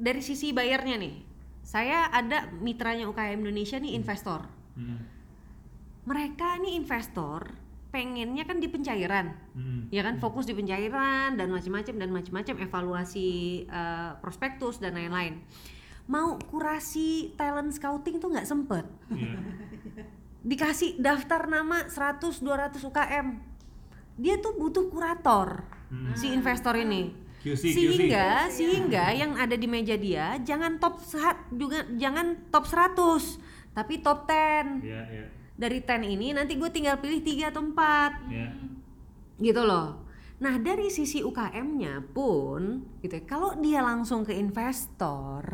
[0.00, 1.14] dari sisi bayarnya nih,
[1.62, 4.48] saya ada mitranya UKM Indonesia nih investor.
[4.74, 5.00] Hmm.
[6.04, 7.52] Mereka nih investor
[7.94, 9.86] pengennya kan di pencairan, Hmm.
[9.94, 13.28] ya kan fokus di pencairan dan macam-macam dan macam-macam evaluasi
[13.70, 15.38] eh, prospektus dan lain-lain.
[16.04, 18.84] Mau kurasi talent scouting tuh nggak sempet.
[19.08, 19.34] Iya.
[20.48, 23.26] Dikasih daftar nama 100 200 UKM.
[24.14, 25.64] Dia tuh butuh kurator
[26.14, 27.14] si investor ini.
[27.38, 27.76] QC, QC.
[27.76, 33.36] sehingga sehingga yang ada di meja dia jangan top sehat juga jangan top 100
[33.76, 35.26] tapi top 10 Iya, iya.
[35.52, 38.48] dari 10 ini nanti gue tinggal pilih tiga atau empat Iya.
[39.44, 40.08] gitu loh
[40.40, 45.44] nah dari sisi UKM-nya pun gitu ya, kalau dia langsung ke investor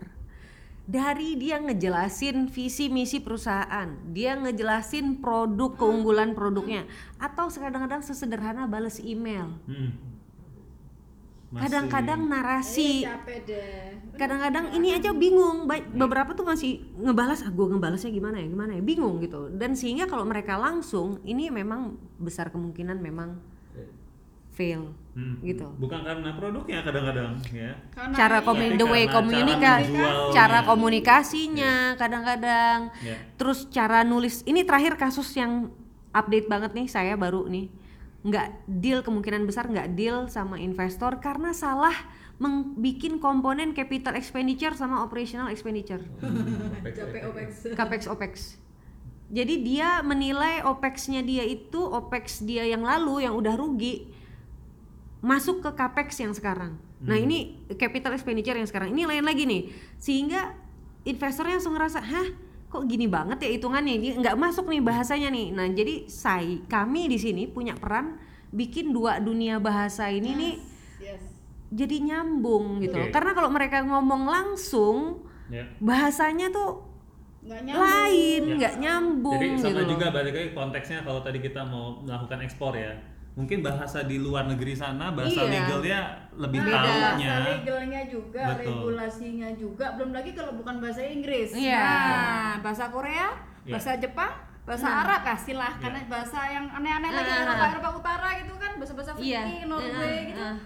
[0.90, 6.82] dari dia ngejelasin visi misi perusahaan dia ngejelasin produk keunggulan produknya
[7.22, 9.54] atau kadang-kadang sesederhana bales email.
[9.70, 9.94] Hmm.
[11.50, 13.02] Masih- kadang-kadang narasi.
[13.06, 13.90] Capek deh.
[14.14, 18.70] kadang-kadang ini aja bingung Ba- beberapa tuh masih ngebalas ah gue ngebalasnya gimana ya gimana
[18.74, 19.50] ya bingung gitu.
[19.54, 23.38] Dan sehingga kalau mereka langsung ini memang besar kemungkinan memang
[24.50, 25.42] fail Hmm.
[25.42, 25.66] gitu.
[25.74, 27.74] Bukan karena produknya kadang-kadang ya.
[27.90, 28.46] Karena cara iya.
[28.46, 32.78] Tapi the way karena komunika cara cara komunikasinya kadang-kadang.
[33.02, 33.16] Ya.
[33.34, 35.74] terus cara nulis ini terakhir kasus yang
[36.14, 37.66] update banget nih saya baru nih.
[38.22, 41.94] Nggak deal kemungkinan besar nggak deal sama investor karena salah
[42.40, 46.00] membikin komponen capital expenditure sama operational expenditure.
[47.78, 48.56] Capex opex.
[49.30, 54.19] Jadi dia menilai opex-nya dia itu opex dia yang lalu yang udah rugi
[55.20, 56.80] masuk ke capex yang sekarang.
[57.00, 60.52] Nah ini capital expenditure yang sekarang ini lain lagi nih, sehingga
[61.02, 62.28] investornya langsung ngerasa, hah
[62.66, 65.48] kok gini banget ya hitungannya, Dia nggak masuk nih bahasanya nih.
[65.50, 70.54] Nah jadi saya kami di sini punya peran bikin dua dunia bahasa ini nih
[71.00, 71.24] Yes.
[71.68, 72.92] jadi nyambung gitu.
[72.94, 73.08] Oke.
[73.08, 75.64] Karena kalau mereka ngomong langsung Ya.
[75.80, 76.84] bahasanya tuh
[77.40, 77.80] Nggak nyambung.
[77.82, 79.80] lain, nggak nyambung Jadi sama gitu.
[79.80, 79.88] loh.
[79.88, 82.92] juga balik lagi konteksnya kalau tadi kita mau melakukan ekspor ya.
[83.40, 85.64] Mungkin bahasa di luar negeri sana bahasa Iya.
[85.64, 86.00] legalnya
[86.36, 86.76] lebih Beda.
[86.76, 87.30] tahunya.
[87.32, 88.60] Bahasa legalnya juga, Betul.
[88.60, 91.56] regulasinya juga, belum lagi kalau bukan bahasa Inggris.
[91.56, 91.80] Iya.
[91.80, 93.32] Nah, bahasa Korea,
[93.64, 93.72] Iya.
[93.72, 96.04] bahasa Jepang, bahasa Arab ya silahkan Iya.
[96.04, 97.40] bahasa yang aneh-aneh lagi Ah.
[97.42, 99.40] Eropa, Eropa Utara gitu kan, bahasa-bahasa Iya.
[99.40, 100.42] Viking, Norway Ah, gitu.
[100.44, 100.56] ah.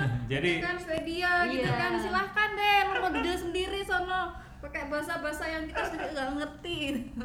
[0.00, 1.78] Ah, Jadi- gitu kan Swedia gitu Iya.
[1.78, 4.22] kan, silahkan deh mau deal sendiri sono
[4.58, 6.78] pakai bahasa-bahasa yang kita sendiri nggak ngerti.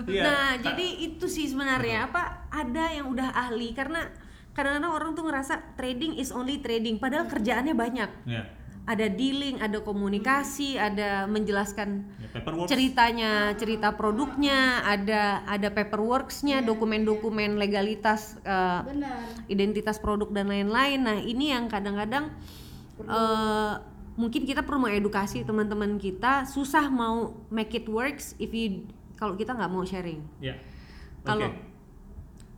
[0.08, 0.24] Iya.
[0.24, 4.06] Nah, jadi itu sih sebenarnya apa ada yang udah ahli karena
[4.56, 8.12] kadang-kadang orang tuh ngerasa trading is only trading padahal kerjaannya banyak.
[8.26, 8.44] ya.
[8.86, 12.30] Ada dealing, ada komunikasi, ada menjelaskan Ya,
[12.70, 19.26] ceritanya, cerita produknya, ada ada paperworksnya, dokumen-dokumen legalitas eh, Benar.
[19.50, 21.02] identitas produk dan lain-lain.
[21.02, 22.30] Nah, ini yang kadang-kadang
[23.02, 23.74] eh,
[24.22, 28.86] mungkin kita perlu mengedukasi teman-teman kita susah mau make it works if you
[29.18, 30.22] kalau kita nggak mau sharing.
[30.38, 30.62] Ya.
[31.26, 31.64] Kalau Oke.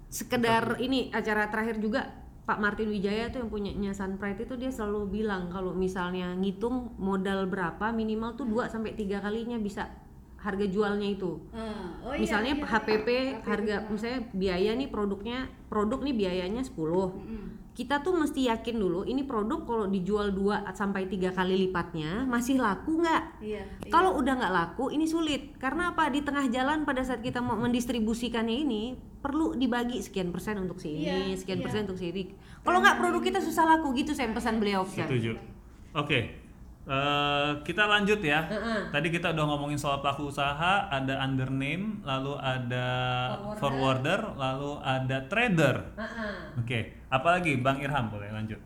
[0.08, 5.20] Sekedar ini acara terakhir juga Pak Martin Wijaya tuh yang punyanya Sunpride itu dia selalu
[5.20, 9.91] bilang kalau misalnya ngitung modal berapa minimal tuh 2 sampai tiga kalinya bisa
[10.38, 11.43] harga jualnya itu.
[12.08, 17.76] oh misalnya HPP harga misalnya biaya nih produknya produk nih biayanya 10.
[17.76, 22.63] Kita tuh mesti yakin dulu ini produk kalau dijual 2 sampai tiga kali lipatnya masih
[22.63, 23.24] laku nggak?
[23.43, 23.63] Iya.
[23.91, 25.54] Kalau udah nggak laku, ini sulit.
[25.62, 26.10] Karena apa?
[26.10, 28.84] Di tengah jalan pada saat kita mau mendistribusikannya ini
[29.28, 31.66] perlu dibagi sekian persen untuk si ini, Iya, sekian iya.
[31.68, 32.32] persen untuk si ini.
[32.63, 34.88] Kalau nggak produk kita susah laku gitu saya pesan beliau.
[34.88, 35.36] Setuju.
[35.92, 36.48] Oke.
[36.88, 38.48] Eh, kita lanjut ya.
[38.88, 42.88] Tadi kita udah ngomongin soal pelaku usaha, ada undername, lalu ada
[43.60, 45.76] forwarder, lalu ada trader.
[46.56, 47.04] Oke.
[47.12, 48.63] Apalagi Bang Irham boleh lanjut.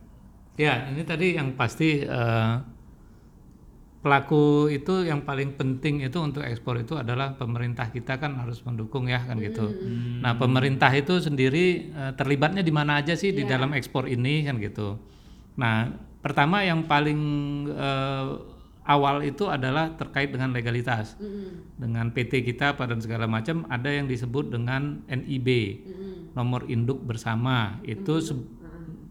[0.54, 2.54] Ya, ini tadi yang pasti eh,
[4.02, 9.06] pelaku itu yang paling penting itu untuk ekspor itu adalah pemerintah kita kan harus mendukung
[9.06, 9.70] ya kan gitu.
[10.26, 14.58] Nah, pemerintah itu sendiri eh, terlibatnya di mana aja sih di dalam ekspor ini kan
[14.58, 14.98] gitu.
[15.62, 17.22] Nah, pertama yang paling
[17.70, 18.28] eh,
[18.90, 21.14] awal itu adalah terkait dengan legalitas.
[21.78, 25.50] Dengan PT kita apa dan segala macam ada yang disebut dengan NIB.
[26.34, 27.78] Nomor induk bersama.
[27.86, 28.50] Itu se-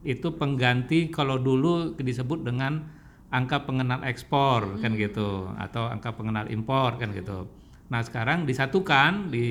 [0.02, 2.88] itu pengganti kalau dulu disebut dengan
[3.30, 7.46] angka pengenal ekspor kan gitu atau angka pengenal impor kan gitu.
[7.90, 9.48] Nah, sekarang disatukan di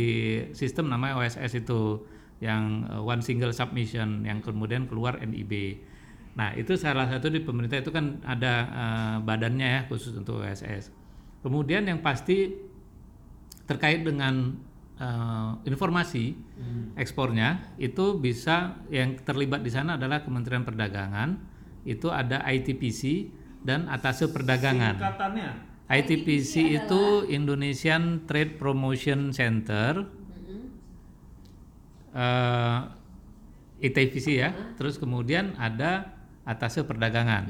[0.55, 2.03] sistem namanya OSS itu
[2.39, 5.83] yang uh, one single submission yang kemudian keluar NIB.
[6.39, 10.91] Nah, itu salah satu di pemerintah itu kan ada uh, badannya ya khusus untuk OSS.
[11.43, 12.51] Kemudian yang pasti
[13.67, 14.55] terkait dengan
[14.99, 16.35] uh, informasi
[16.95, 21.39] ekspornya itu bisa yang terlibat di sana adalah Kementerian Perdagangan,
[21.87, 23.31] itu ada ITPC
[23.63, 24.95] dan Atase Perdagangan.
[24.95, 25.49] Singkatannya.
[25.89, 30.05] ITPC itu Indonesian Trade Promotion Center.
[32.09, 32.79] eh
[33.79, 34.51] ITPC ya.
[34.75, 37.45] Terus kemudian ada Atase Perdagangan.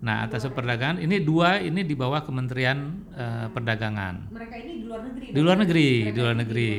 [0.00, 4.32] Nah, Atase Perdagangan ini dua ini di bawah Kementerian eh, Perdagangan.
[4.32, 5.26] Mereka ini di luar negeri.
[5.28, 6.70] Di luar negeri, di luar negeri.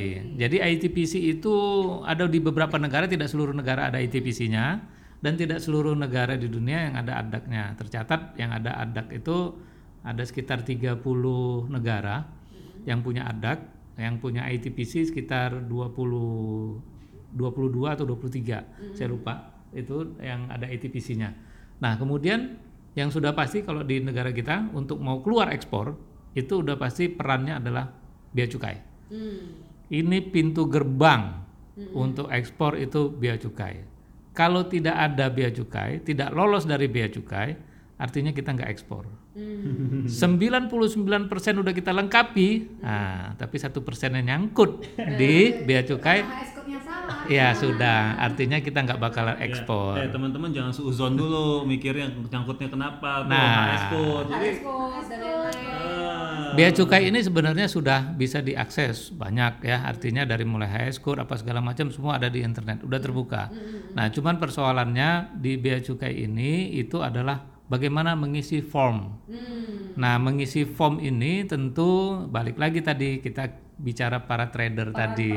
[0.41, 1.55] Jadi ITPC itu
[2.01, 4.81] ada di beberapa negara, tidak seluruh negara ada ITPC-nya
[5.21, 7.77] dan tidak seluruh negara di dunia yang ada adaknya.
[7.77, 9.53] Tercatat yang ada adak itu
[10.01, 10.97] ada sekitar 30
[11.69, 12.25] negara
[12.89, 13.62] yang punya adak,
[14.01, 16.81] yang punya ITPC sekitar 20
[17.31, 18.97] 22 atau 23.
[18.97, 19.62] Saya lupa.
[19.71, 21.29] Itu yang ada ITPC-nya.
[21.79, 22.60] Nah, kemudian
[22.91, 25.95] yang sudah pasti kalau di negara kita untuk mau keluar ekspor
[26.36, 27.88] itu udah pasti perannya adalah
[28.36, 28.77] bea cukai.
[29.91, 31.39] Ini pintu gerbang
[31.95, 33.90] untuk ekspor itu bea cukai.
[34.32, 37.52] Kalau tidak ada bea cukai, tidak lolos dari bea cukai,
[38.00, 39.04] artinya kita nggak ekspor.
[40.08, 40.08] 99%
[41.63, 42.50] udah kita lengkapi,
[42.84, 44.84] nah, tapi satu persennya nyangkut
[45.20, 46.24] di bea cukai,
[47.28, 50.00] ya sudah, artinya kita nggak bakalan Ya, ekspor.
[50.00, 53.76] Eh teman-teman jangan seuzon dulu mikirnya nyangkutnya kenapa tuh Nah.
[53.76, 54.22] ekspor.
[54.32, 54.50] Jadi
[55.12, 55.90] dan
[56.52, 61.40] Bea cukai ini sebenarnya sudah bisa diakses banyak ya, artinya dari mulai high score apa
[61.40, 63.56] segala macam semua ada di internet, udah terbuka.
[63.96, 67.40] Nah, cuman persoalannya di bea cukai ini itu adalah
[67.72, 69.16] bagaimana mengisi form.
[69.96, 73.48] Nah, mengisi form ini tentu balik lagi tadi kita
[73.80, 75.32] bicara para trader tadi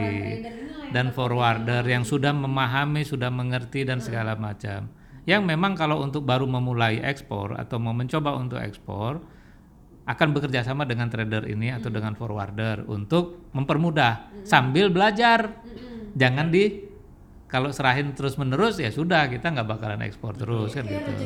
[0.90, 4.90] dan forwarder yang sudah memahami, sudah mengerti dan segala macam.
[5.24, 9.22] Yang memang kalau untuk baru memulai ekspor atau mau mencoba untuk ekspor
[10.04, 15.64] akan bekerja sama dengan trader ini atau dengan forwarder untuk mempermudah sambil belajar.
[16.14, 16.92] Jangan di
[17.48, 21.12] kalau serahin terus menerus ya sudah kita nggak bakalan ekspor terus kan gitu.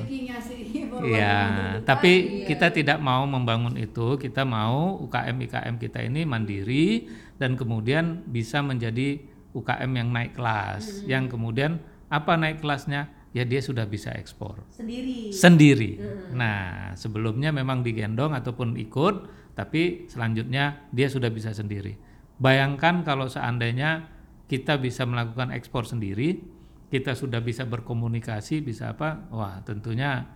[0.98, 4.18] Iya, tapi kita tidak mau membangun itu.
[4.18, 7.06] Kita mau UKM IKM kita ini mandiri
[7.38, 9.22] dan kemudian bisa menjadi
[9.54, 11.06] UKM yang naik kelas.
[11.06, 11.78] Yang kemudian
[12.10, 13.17] apa naik kelasnya?
[13.38, 15.30] Ya dia sudah bisa ekspor Sendiri.
[15.30, 15.90] sendiri.
[16.34, 21.94] Nah, sebelumnya memang digendong ataupun ikut, tapi selanjutnya dia sudah bisa sendiri.
[22.42, 24.10] Bayangkan kalau seandainya
[24.50, 26.42] kita bisa melakukan ekspor sendiri,
[26.90, 29.30] kita sudah bisa berkomunikasi, bisa apa?
[29.30, 30.26] Wah, tentunya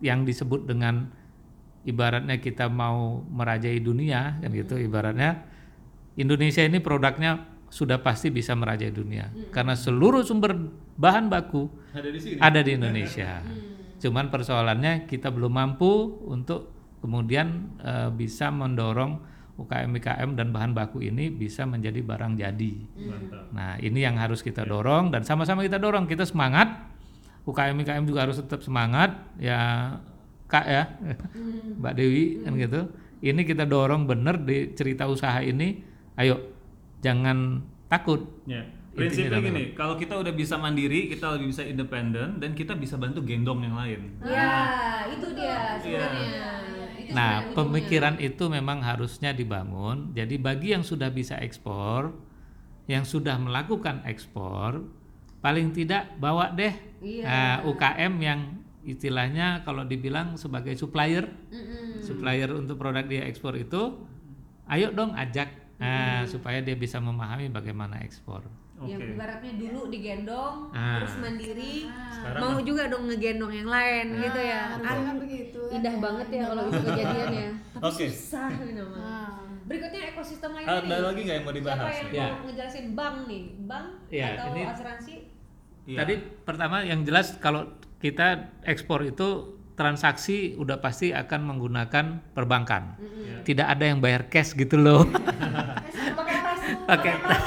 [0.00, 1.12] yang disebut dengan
[1.84, 5.44] ibaratnya kita mau merajai dunia kan gitu ibaratnya
[6.16, 10.52] Indonesia ini produknya sudah pasti bisa merajai dunia karena seluruh sumber
[11.00, 12.36] bahan baku ada di sini.
[12.36, 13.40] ada di Indonesia.
[14.00, 21.32] Cuman persoalannya kita belum mampu untuk kemudian eh, bisa mendorong UKM-UKM dan bahan baku ini
[21.32, 22.74] bisa menjadi barang jadi.
[22.96, 23.44] Mantap.
[23.52, 26.04] Nah, ini yang harus kita dorong dan sama-sama kita dorong.
[26.04, 26.92] Kita semangat.
[27.44, 29.16] UKM-UKM juga harus tetap semangat.
[29.40, 29.96] Ya
[30.50, 30.82] kak ya
[31.78, 32.80] Mbak Dewi kan gitu
[33.22, 35.78] ini kita dorong bener di cerita usaha ini
[36.18, 36.42] ayo
[37.00, 38.66] jangan takut Ya.
[38.90, 42.98] Prinsipnya dalam gini, kalau kita udah bisa mandiri, kita lebih bisa independen dan kita bisa
[42.98, 44.18] bantu gendong yang lain.
[44.26, 46.26] Ya, itu dia sebenarnya.
[46.98, 50.10] Itu Nah, sebenarnya pemikiran itu memang harusnya dibangun.
[50.14, 52.14] Jadi bagi yang sudah bisa ekspor,
[52.90, 54.82] yang sudah melakukan ekspor,
[55.38, 57.24] paling tidak bawa deh Iya.
[57.24, 58.40] eh, UKM yang
[58.84, 62.02] istilahnya kalau dibilang sebagai supplier, Mm-mm.
[62.02, 64.02] supplier untuk produk dia ekspor itu,
[64.66, 65.48] ayo dong ajak
[65.78, 68.44] nah, supaya dia bisa memahami bagaimana ekspor.
[68.80, 69.12] Yang Oke.
[69.12, 70.96] ibaratnya dulu digendong, Ah.
[70.96, 74.62] terus mandiri, Sekarang mau juga dong ngegendong yang lain gitu ya.
[74.78, 75.76] Kan begitu ya.
[75.76, 77.48] indah banget ya kalau itu kejadian ya.
[77.70, 78.04] Tapi Oke.
[78.08, 78.88] susah namanya.
[78.96, 79.28] Nah,
[79.62, 80.98] Berikutnya ekosistem lainnya Ada nih.
[81.04, 81.78] lagi nggak yang mau dibahas?
[81.78, 82.26] Siapa yang Ya.
[82.32, 83.42] mau ngejelasin bank nih?
[83.62, 85.14] Bank Ya, atau ini- asuransi?
[85.86, 85.98] Iya.
[85.98, 87.62] Tadi pertama yang jelas kalau
[87.96, 88.26] kita
[88.64, 89.28] ekspor itu
[89.74, 92.96] transaksi udah pasti akan menggunakan perbankan.
[93.42, 95.04] Tidak ada yang bayar cash gitu loh.
[96.18, 97.42] Pakai tas Pakai tas.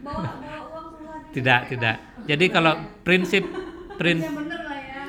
[0.00, 0.30] Bawa.
[1.34, 1.96] Tidak, tidak.
[2.26, 2.74] Jadi kalau
[3.06, 3.44] prinsip
[3.96, 5.04] prin- yang bener lah ya.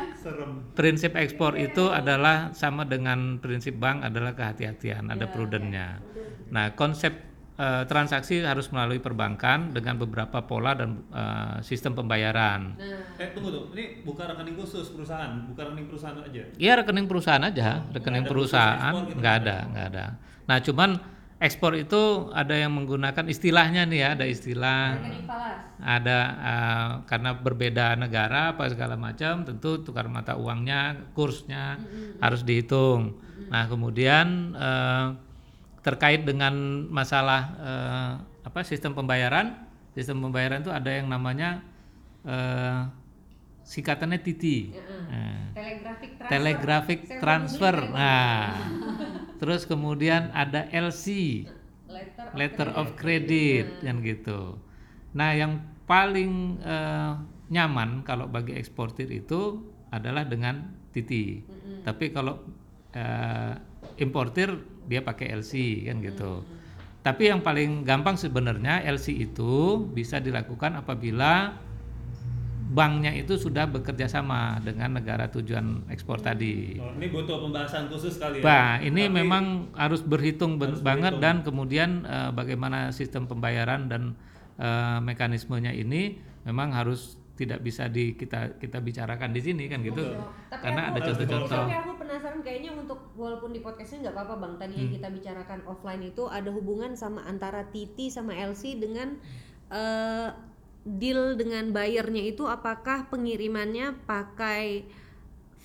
[0.77, 6.05] prinsip ekspor itu adalah sama dengan prinsip bank adalah kehati-hatian, ada prudennya.
[6.53, 7.13] Nah, konsep
[7.57, 12.61] eh, transaksi harus melalui perbankan dengan beberapa pola dan eh, sistem pembayaran.
[12.77, 16.43] Nah, Eh tunggu tuh, ini bukan rekening khusus perusahaan, bukan rekening perusahaan aja.
[16.53, 20.05] Iya rekening perusahaan aja, rekening ada perusahaan gitu, nggak ada, nggak ada.
[20.45, 20.89] Nah cuman
[21.37, 24.97] ekspor itu ada yang menggunakan istilahnya nih ya, ada istilah,
[25.77, 31.77] ada eh, karena berbeda negara apa segala macam, tentu tukar mata uangnya, kursnya
[32.17, 33.21] harus dihitung.
[33.53, 35.07] Nah kemudian eh,
[35.85, 36.53] terkait dengan
[36.89, 38.11] masalah eh,
[38.49, 39.53] apa sistem pembayaran,
[39.93, 41.61] sistem pembayaran itu ada yang namanya
[42.25, 42.81] eh,
[43.67, 44.57] singkatannya TITI.
[45.07, 46.31] Nah, Telegraphic transfer.
[46.31, 47.75] telegraphic transfer.
[47.75, 48.47] beli Nah,
[49.37, 51.07] terus kemudian ada LC,
[51.87, 52.79] letter, of letter credit.
[52.81, 54.57] of credit, yang gitu.
[55.17, 57.11] Nah, yang paling eh,
[57.47, 61.41] nyaman kalau bagi eksportir itu adalah dengan TT.
[61.87, 62.43] Tapi kalau
[62.91, 63.53] eh,
[64.03, 64.51] importir
[64.87, 66.43] dia pakai LC kan gitu.
[67.03, 71.55] Tapi yang paling gampang sebenarnya LC itu bisa dilakukan apabila
[72.67, 76.75] banknya itu sudah bekerja sama dengan negara tujuan ekspor tadi.
[76.75, 78.43] Oh, ini butuh pembahasan khusus kali ya.
[78.43, 81.23] Bah, ini Tapi- memang harus berhitung Harus banget berhitung.
[81.23, 84.19] dan kemudian eh, bagaimana sistem pembayaran dan
[84.55, 90.01] eh, mekanismenya ini memang harus tidak bisa di kita kita bicarakan di sini kan gitu.
[90.49, 91.61] Tapi Karena aku- ada contoh-contoh.
[91.61, 94.53] Tapi aku penasaran kayaknya untuk walaupun di podcastnya nggak apa-apa bang.
[94.57, 94.81] Tadi Hmm.
[94.81, 99.21] yang kita bicarakan offline itu ada hubungan sama antara TT sama LC dengan
[99.69, 100.27] eh,
[100.87, 104.87] deal dengan buyernya itu apakah pengirimannya pakai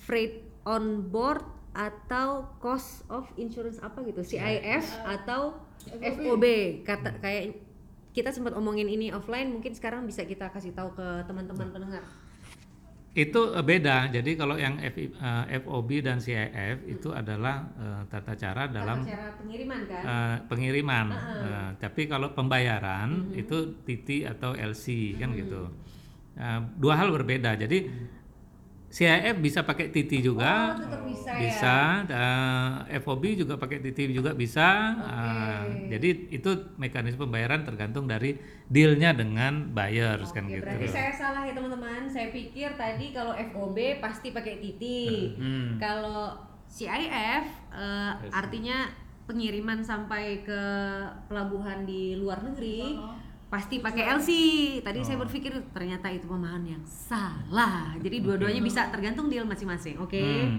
[0.03, 4.21] freight on board atau cost of insurance apa gitu?
[4.21, 5.57] CIF atau
[5.87, 6.43] FOB
[6.83, 7.57] kata kayak
[8.13, 12.05] kita sempat omongin ini offline mungkin sekarang bisa kita kasih tahu ke teman-teman pendengar
[13.13, 14.09] Itu eh, beda.
[14.09, 19.13] Jadi kalau yang FI eh, FOB dan CIF itu adalah eh, tata cara dalam Tata
[19.13, 20.01] cara pengiriman kan
[20.49, 21.07] pengiriman.
[21.45, 25.69] Eh, tapi kalau pembayaran itu TT atau LC kan gitu.
[26.33, 27.53] Eh, dua hal berbeda.
[27.53, 27.77] Jadi
[28.93, 30.77] CIF bisa pakai TT juga.
[30.77, 31.41] Oh, tetap bisa, ya.
[31.41, 31.77] bisa,
[32.13, 34.93] eh, FOB juga pakai TT juga bisa.
[35.01, 38.37] Eh, jadi itu mekanisme pembayaran tergantung dari
[38.69, 40.69] dealnya dengan buyers kan Oke, gitu.
[40.69, 42.05] berarti saya salah ya teman-teman.
[42.05, 45.33] Saya pikir tadi kalau FOB pasti pakai titi.
[45.41, 45.81] Hmm.
[45.81, 46.37] Kalau
[46.69, 48.93] CIF eh, artinya
[49.25, 50.61] pengiriman sampai ke
[51.31, 52.93] pelabuhan di luar negeri
[53.53, 54.29] pasti pakai LC.
[54.81, 55.21] Tadi saya Oh.
[55.21, 57.93] berpikir ternyata itu pemahaman yang salah.
[58.01, 60.01] Jadi dua-duanya bisa tergantung deal masing-masing.
[60.01, 60.17] Oke.
[60.17, 60.57] Hmm.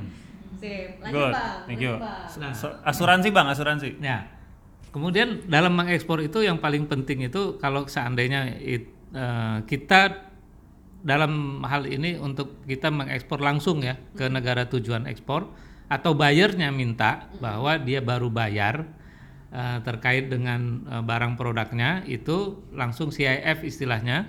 [0.54, 1.02] Sip.
[1.02, 1.32] Lanjut Good.
[1.34, 1.58] Bang.
[1.66, 1.94] Thank you.
[2.54, 3.88] So- asuransi bang, asuransi.
[3.98, 4.30] Ya.
[4.94, 10.30] Kemudian dalam mengekspor itu yang paling penting itu kalau seandainya it- eh, kita
[11.02, 15.50] dalam hal ini untuk kita mengekspor langsung ya ke negara tujuan ekspor
[15.84, 18.86] atau bayarnya minta bahwa dia baru bayar
[19.54, 24.26] eh, terkait dengan eh, barang produknya itu langsung CIF istilahnya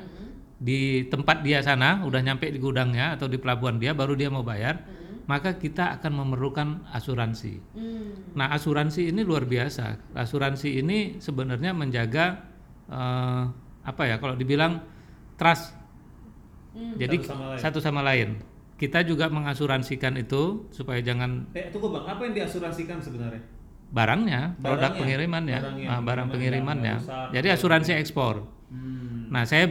[0.55, 4.45] di tempat dia sana udah nyampe di gudangnya atau di pelabuhan dia baru dia mau
[4.45, 4.79] bayar
[5.25, 7.57] maka kita akan memerlukan asuransi.
[7.73, 8.38] Hmm.
[8.38, 10.13] Nah, asuransi ini luar biasa.
[10.13, 12.45] Asuransi ini sebenarnya menjaga
[12.85, 13.43] eh,
[13.85, 14.21] apa ya?
[14.21, 14.85] Kalau dibilang
[15.38, 15.73] trust.
[16.75, 17.59] Jadi Satu sama lain.
[17.63, 18.29] satu sama lain.
[18.75, 23.39] Kita juga mengasuransikan itu supaya jangan Eh tunggu bang, apa yang diasuransikan sebenarnya?
[23.96, 26.96] Barangnya, produk Barangnya, pengirimannya, barangnya, ah, barang pengiriman pengirimannya.
[27.00, 28.35] yang rusak, Jadi asuransi ekspor.
[28.67, 29.31] Hmm.
[29.31, 29.65] Nah, saya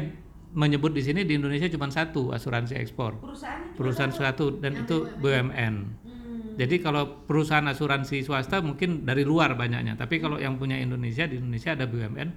[0.56, 3.20] menyebut di sini di Indonesia cuma satu asuransi ekspor.
[3.20, 5.74] Perusahaan itu Perusahaan satu dan itu BUMN.
[6.08, 6.56] Hmm.
[6.56, 11.36] Jadi kalau perusahaan asuransi swasta mungkin dari luar banyaknya, tapi kalau yang punya Indonesia di
[11.36, 12.28] Indonesia ada BUMN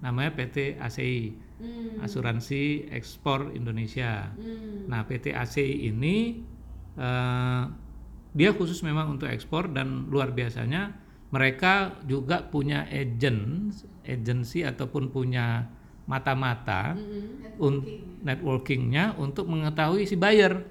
[0.00, 1.34] namanya PT ACI,
[2.04, 4.30] Asuransi Ekspor Indonesia.
[4.86, 6.44] Nah PT ACI ini
[6.94, 7.62] eh,
[8.34, 11.03] dia khusus memang untuk ekspor dan luar biasanya
[11.34, 13.74] mereka juga punya agent,
[14.06, 15.66] agensi ataupun punya
[16.06, 16.94] mata-mata
[17.58, 17.82] un-
[18.22, 20.62] networkingnya untuk mengetahui si buyer.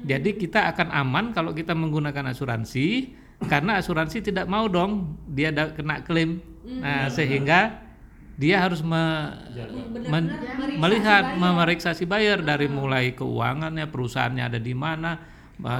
[0.00, 3.14] Jadi kita akan aman kalau kita menggunakan asuransi
[3.46, 6.40] karena asuransi tidak mau dong dia da- kena klaim.
[6.64, 7.84] Nah, sehingga
[8.40, 9.32] dia harus me-
[10.08, 10.32] men-
[10.80, 15.20] melihat memeriksa si buyer dari mulai keuangannya, perusahaannya ada di mana,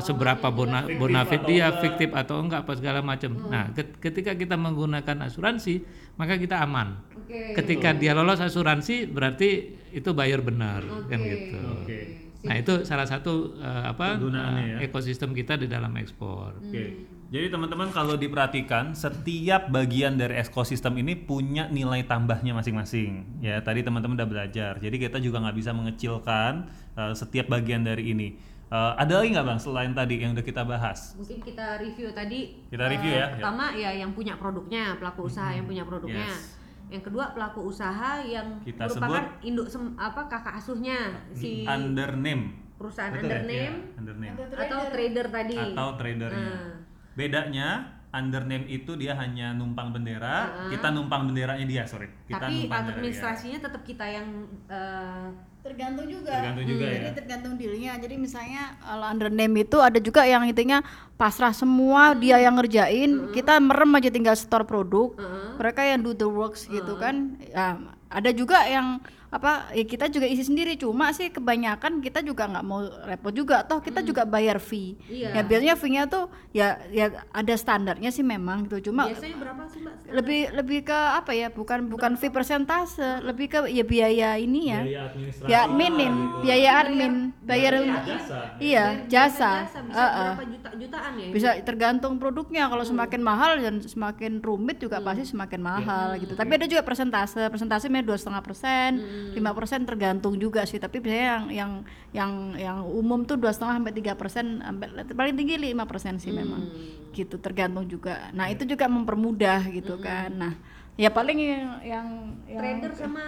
[0.00, 3.32] seberapa bona, bonafit dia, fiktif atau enggak apa segala macam.
[3.48, 5.82] Nah, ket- ketika kita menggunakan asuransi,
[6.20, 7.00] maka kita aman.
[7.16, 7.56] Oke.
[7.56, 11.60] Ketika dia lolos asuransi berarti itu buyer benar kan gitu.
[11.80, 11.98] Oke.
[12.40, 14.76] Nah, itu salah satu uh, apa uh, ya.
[14.80, 16.56] ekosistem kita di dalam ekspor.
[16.60, 17.08] Oke.
[17.30, 23.38] Jadi teman-teman kalau diperhatikan setiap bagian dari ekosistem ini punya nilai tambahnya masing-masing.
[23.38, 24.72] Ya tadi teman-teman udah belajar.
[24.82, 26.66] Jadi kita juga nggak bisa mengecilkan
[26.98, 28.28] uh, setiap bagian dari ini.
[28.70, 31.18] Uh, ada lagi nggak bang selain tadi yang udah kita bahas?
[31.18, 32.54] Mungkin kita review tadi.
[32.70, 33.34] Kita review eh, ya, ya.
[33.34, 36.30] Pertama ya yang punya produknya, pelaku usaha yang punya produknya.
[36.30, 36.54] Yes.
[36.86, 42.54] Yang kedua pelaku usaha yang Kita merupakan induk sem- apa kakak asuhnya si Under name.
[42.78, 43.34] perusahaan Betul ya?
[43.34, 44.36] under name Ya, under name.
[44.38, 45.58] atau trader tadi.
[45.58, 46.50] Atau tradernya.
[46.54, 46.74] Nah.
[47.18, 47.68] Bedanya
[48.10, 52.06] under name itu dia hanya numpang bendera, kita numpang benderanya dia, sorry.
[52.26, 54.26] Kita Tapi numpang administrasinya tetap kita yang
[54.66, 55.26] eh,
[55.60, 56.32] tergantung juga.
[56.32, 56.98] Tergantung juga Hmm, ya.
[57.00, 57.92] jadi tergantung dealnya.
[58.00, 60.80] Jadi misalnya kalau under name itu ada juga yang intinya
[61.14, 63.30] pasrah semua dia yang ngerjain.
[63.30, 65.12] Kita merem aja tinggal store produk.
[65.60, 67.36] Mereka yang do the works gitu kan.
[67.44, 67.76] Ya,
[68.08, 68.98] ada juga yang
[69.30, 70.74] apa ya kita juga isi sendiri.
[70.74, 73.62] Cuma sih kebanyakan kita juga nggak mau repot juga.
[73.62, 74.98] Toh kita juga bayar fee.
[75.06, 75.38] Iya.
[75.38, 78.90] ya biasanya fee-nya tuh ya ya ada standarnya sih memang gitu.
[78.90, 79.94] Cuma biasanya berapa sih mbak?
[80.10, 84.80] lebih lebih ke apa ya bukan bukan fee persentase lebih ke ya biaya ini ya.
[84.82, 85.50] Biaya administrasi.
[85.50, 87.14] ya adminin biaya admin.
[87.46, 87.72] Bayar
[88.06, 88.38] jasa.
[88.62, 89.78] iya jasa Jasa.
[89.82, 90.30] bisa Heeh.
[90.34, 91.28] berapa juta jutaan ya?
[91.30, 92.66] bisa tergantung produknya.
[92.66, 96.34] Kalau semakin mahal dan semakin rumit juga pasti semakin mahal gitu.
[96.34, 97.46] Tapi ada juga persentase.
[97.46, 98.90] Persentase dua setengah persen
[99.36, 101.72] lima persen tergantung juga sih tapi biasanya yang yang
[102.10, 106.32] yang yang umum tuh dua setengah sampai tiga persen sampai paling tinggi lima persen sih
[106.34, 106.66] memang.
[107.10, 108.30] Gitu tergantung juga.
[108.34, 110.30] Nah itu juga mempermudah gitu kan.
[110.32, 110.52] Nah
[110.98, 112.08] ya paling yang yang,
[112.44, 113.24] yang trader sama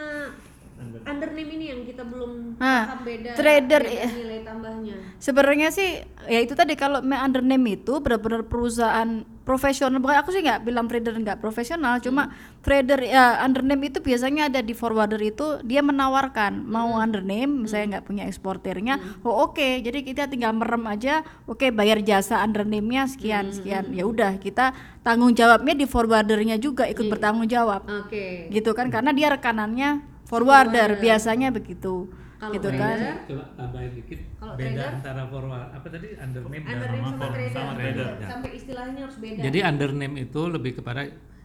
[1.07, 4.09] under name ini yang kita belum Nah, paham beda trader, beda iya.
[4.11, 4.97] nilai tambahnya.
[5.23, 9.99] Sebenarnya sih ya itu tadi kalau under name itu benar-benar perusahaan profesional.
[9.99, 12.31] Bukan aku sih nggak bilang trader nggak profesional, cuma
[12.63, 17.67] trader ya under name itu biasanya ada di forwarder itu dia menawarkan mau under name,
[17.67, 22.63] misalnya nggak punya eksportirnya, oh oke, jadi kita tinggal merem aja, oke bayar jasa under
[22.63, 24.73] name-nya sekian sekian, ya udah kita
[25.03, 28.47] tanggung jawabnya di forwardernya juga ikut bertanggung jawab, Oke.
[28.55, 28.87] gitu kan?
[28.89, 32.07] Karena dia rekanannya forwarder biasanya begitu,
[32.43, 32.99] Kalau gitu kan?
[32.99, 34.91] trader, Coba tambahin dikit Kalau beda trader?
[34.99, 38.07] antara forward apa tadi under name dan sama trader, sama trader.
[38.19, 39.41] sampai istilahnya harus beda.
[39.47, 41.01] Jadi under name itu lebih kepada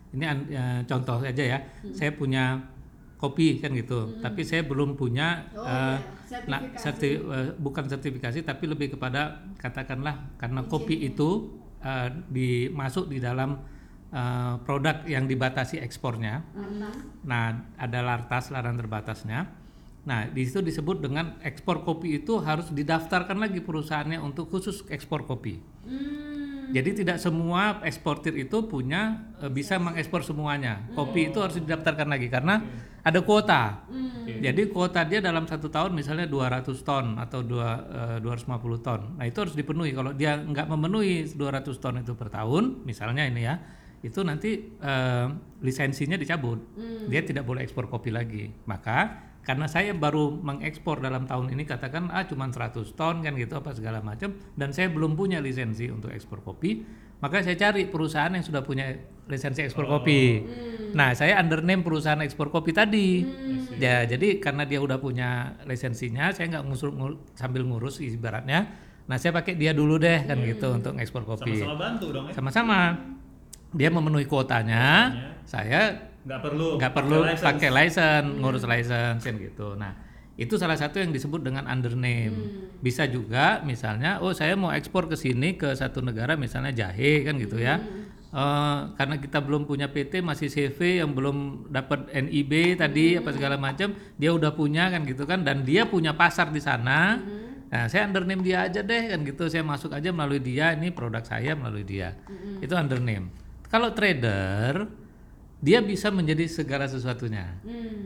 [0.09, 1.59] ini ya, contoh aja ya.
[1.93, 2.65] Saya punya
[3.21, 5.97] kopi kan gitu, tapi saya belum punya eh,
[6.49, 13.21] nah, serti- eh, bukan sertifikasi tapi lebih kepada katakanlah karena kopi itu eh, dimasuk di
[13.21, 13.53] dalam
[14.09, 16.41] eh, produk yang dibatasi ekspornya.
[17.29, 19.66] Nah, ada lartas larangan terbatasnya.
[20.07, 25.27] Nah, di situ disebut dengan ekspor kopi itu harus didaftarkan lagi perusahaannya untuk khusus ekspor
[25.27, 25.59] kopi.
[25.83, 30.87] Hmm, Jadi tidak semua eksportir itu punya eh, bisa mengekspor semuanya.
[30.95, 32.63] Kopi itu harus didaftarkan lagi karena
[33.03, 33.87] ada kuota.
[34.27, 37.69] Jadi kuota dia dalam satu tahun misalnya 200 ton atau dua,
[38.15, 39.19] eh, 250 ton.
[39.19, 39.91] Nah itu harus dipenuhi.
[39.91, 43.59] Kalau dia nggak memenuhi 200 ton itu per tahun, misalnya ini ya,
[44.03, 45.27] itu nanti eh,
[45.59, 46.63] lisensinya dicabut.
[47.11, 48.47] Dia tidak boleh ekspor kopi lagi.
[48.67, 53.55] Maka karena saya baru mengekspor dalam tahun ini katakan ah cuma 100 ton kan gitu
[53.55, 54.35] apa segala macam.
[54.59, 56.83] Dan saya belum punya lisensi untuk ekspor kopi.
[57.23, 58.91] Maka saya cari perusahaan yang sudah punya
[59.31, 60.43] lisensi ekspor kopi.
[60.91, 63.23] Nah saya under name perusahaan ekspor kopi tadi.
[63.79, 68.67] Ya jadi karena dia udah punya lisensinya saya nggak ngusur ngur- sambil ngurus ibaratnya.
[69.07, 71.63] Nah saya pakai dia dulu deh kan gitu untuk ekspor kopi.
[71.63, 72.33] Sama-sama bantu dong ya.
[72.35, 72.79] sama-sama.
[73.71, 74.83] Dia memenuhi kuotanya.
[75.47, 76.67] Saya Nggak perlu.
[76.75, 77.47] nggak perlu license.
[77.47, 79.95] pakai license ngurus license kan gitu nah
[80.37, 82.35] itu salah satu yang disebut dengan under name
[82.83, 87.39] bisa juga misalnya oh saya mau ekspor ke sini ke satu negara misalnya jahe kan
[87.39, 87.79] gitu ya
[88.27, 93.55] Eh, karena kita belum punya PT masih CV yang belum dapat NIB tadi apa segala
[93.55, 97.17] macam dia udah punya kan gitu kan dan dia punya pasar di sana
[97.67, 99.51] Nah, saya undername dia aja deh kan gitu.
[99.51, 102.15] Saya masuk aja melalui dia, ini produk saya melalui dia.
[102.63, 103.27] Itu undername.
[103.67, 104.87] Kalau trader
[105.57, 107.57] dia bisa menjadi segala sesuatunya.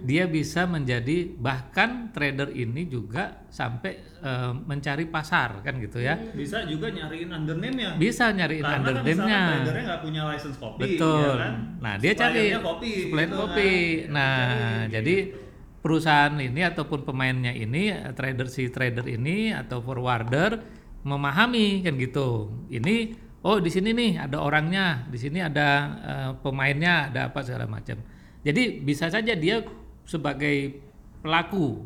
[0.08, 6.16] Dia bisa menjadi bahkan trader ini juga sampai eh, mencari pasar kan gitu ya.
[6.32, 7.91] Bisa juga nyariin undername ya.
[7.99, 9.20] Bisa nyariin Karena kan undername-nya.
[9.20, 11.28] misalkan tradernya nggak punya license kopi, Betul.
[11.28, 11.54] ya kan?
[11.84, 13.72] Nah, dia cari kopi, gitu kopi.
[14.08, 14.14] kan.
[14.16, 15.38] Nah, Cari, jadi gitu.
[15.84, 17.84] perusahaan ini ataupun pemainnya ini
[18.16, 20.64] trader si trader ini atau forwarder
[21.04, 22.47] memahami kan gitu.
[22.72, 22.95] Ini
[23.41, 25.67] oh di sini nih ada orangnya, di sini ada
[26.01, 27.97] eh, pemainnya, ada apa segala macam.
[28.41, 29.61] Jadi bisa saja dia
[30.05, 30.81] sebagai
[31.21, 31.85] pelaku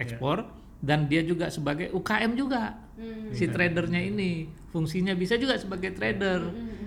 [0.00, 0.48] ekspor
[0.80, 2.88] dan dia juga sebagai UKM juga.
[3.32, 6.40] Si tradernya ini fungsinya bisa juga sebagai trader.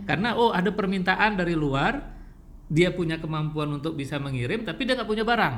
[0.10, 2.02] Karena oh ada permintaan dari luar,
[2.70, 5.56] dia punya kemampuan untuk bisa mengirim tapi dia nggak punya barang.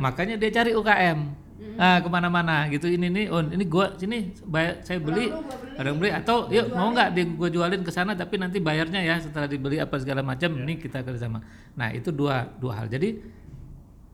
[0.00, 1.47] Makanya dia cari UKM.
[1.78, 2.90] Ah ke mana-mana gitu.
[2.90, 5.30] Ini nih oh ini gua sini bayar saya beli.
[5.78, 6.10] Barang beli.
[6.10, 9.78] Atau yuk mau nggak di gua jualin ke sana tapi nanti bayarnya ya setelah dibeli
[9.78, 11.38] apa segala macam ini kita kerjasama.
[11.78, 12.90] Nah itu dua dua hal.
[12.90, 13.14] Jadi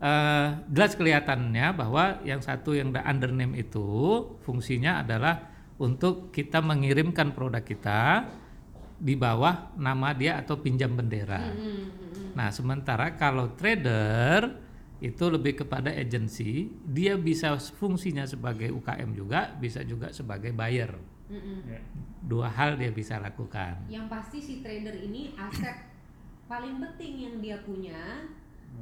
[0.05, 3.89] eh, jelas kelihatannya bahwa yang satu yang the undername itu
[4.45, 5.51] fungsinya adalah
[5.81, 8.29] untuk kita mengirimkan produk kita
[8.95, 11.51] di bawah nama dia atau pinjam bendera.
[12.35, 14.64] Nah, sementara kalau trader
[15.05, 20.97] itu lebih kepada agensi, dia bisa fungsinya sebagai UKM juga, bisa juga sebagai buyer.
[21.29, 21.81] Ya.
[22.25, 23.85] Dua hal dia bisa lakukan.
[23.93, 25.93] Yang pasti si trader ini aset
[26.49, 28.29] paling penting yang dia punya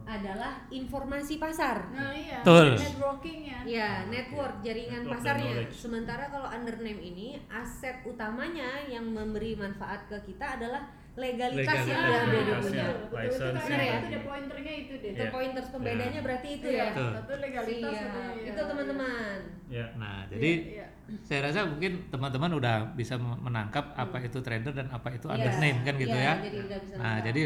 [0.06, 1.90] adalah informasi pasar.
[1.90, 2.38] Nah iya.
[2.42, 2.78] Betul.
[2.78, 3.58] Networkingnya.
[3.66, 5.54] Ya, network jaringan Network pasarnya.
[5.74, 11.84] Sementara kalau undername ini aset utamanya yang memberi manfaat ke kita adalah legalitas, Legalitas.
[11.84, 12.62] dia, dia Legalitasnya.
[12.64, 12.86] punya.
[13.12, 13.60] License.
[13.60, 13.92] kan ya.
[13.92, 15.10] itu deh pointernya itu deh.
[15.12, 15.28] Itu Iya.
[15.28, 17.12] pointers pembedanya berarti itu Iya, ya.
[17.12, 18.48] Satu legalitas Iya, satu ya.
[18.48, 19.36] itu teman-teman.
[19.68, 19.86] Ya.
[19.94, 20.86] Nah, Iya, jadi iya.
[21.20, 25.34] saya rasa mungkin teman-teman udah bisa menangkap apa itu trader dan apa itu Iya.
[25.36, 26.34] undername kan gitu Iya, ya.
[26.40, 27.26] jadi udah bisa Nah, nangkap.
[27.28, 27.42] jadi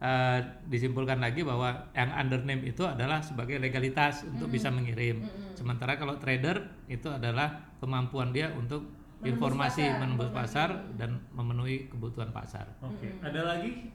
[0.00, 0.38] eh,
[0.68, 5.24] disimpulkan lagi bahwa yang undername itu adalah sebagai legalitas untuk bisa mengirim.
[5.52, 8.84] Sementara kalau trader itu adalah kemampuan dia untuk
[9.24, 12.68] informasi menembus pasar dan memenuhi kebutuhan pasar.
[12.80, 13.08] Oke.
[13.18, 13.90] Ada lagi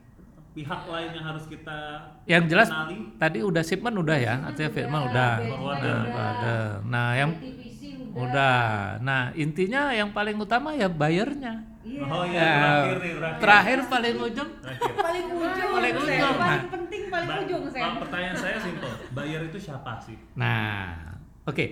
[0.50, 1.78] pihak lain yang harus kita
[2.26, 2.98] Yang jelas kenali?
[3.16, 5.32] tadi udah shipment udah ya, artinya Firman udah.
[5.40, 6.58] Nah, ada.
[6.84, 8.20] Nah, yang udah.
[8.20, 8.68] udah.
[9.00, 11.64] Nah, intinya yang paling utama ya bayarnya.
[11.80, 12.02] Iya.
[12.04, 13.40] Oh iya, Ya, terakhir nih, terakhir.
[13.40, 14.94] terakhir paling ujung Terakhir.
[15.00, 15.70] Paling ujung.
[15.72, 16.10] Paling ujung.
[16.10, 16.62] Paling Nah.
[16.68, 17.86] penting paling ujung saya.
[17.96, 18.92] Pertanyaan saya simpel.
[19.10, 20.18] Buyer itu siapa sih?
[20.36, 21.16] Nah,
[21.46, 21.66] oke.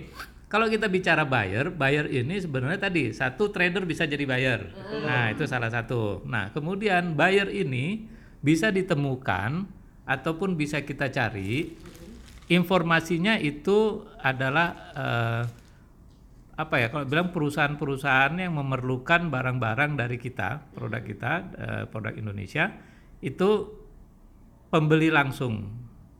[0.48, 4.72] Kalau kita bicara buyer, buyer ini sebenarnya tadi satu trader bisa jadi buyer.
[5.04, 6.24] Nah, itu salah satu.
[6.24, 8.08] Nah, kemudian buyer ini
[8.40, 9.68] bisa ditemukan
[10.08, 11.76] ataupun bisa kita cari
[12.48, 15.42] informasinya itu adalah eh,
[16.58, 22.72] apa ya kalau bilang perusahaan-perusahaan yang memerlukan barang-barang dari kita, produk kita, eh, produk Indonesia
[23.20, 23.68] itu
[24.72, 25.68] pembeli langsung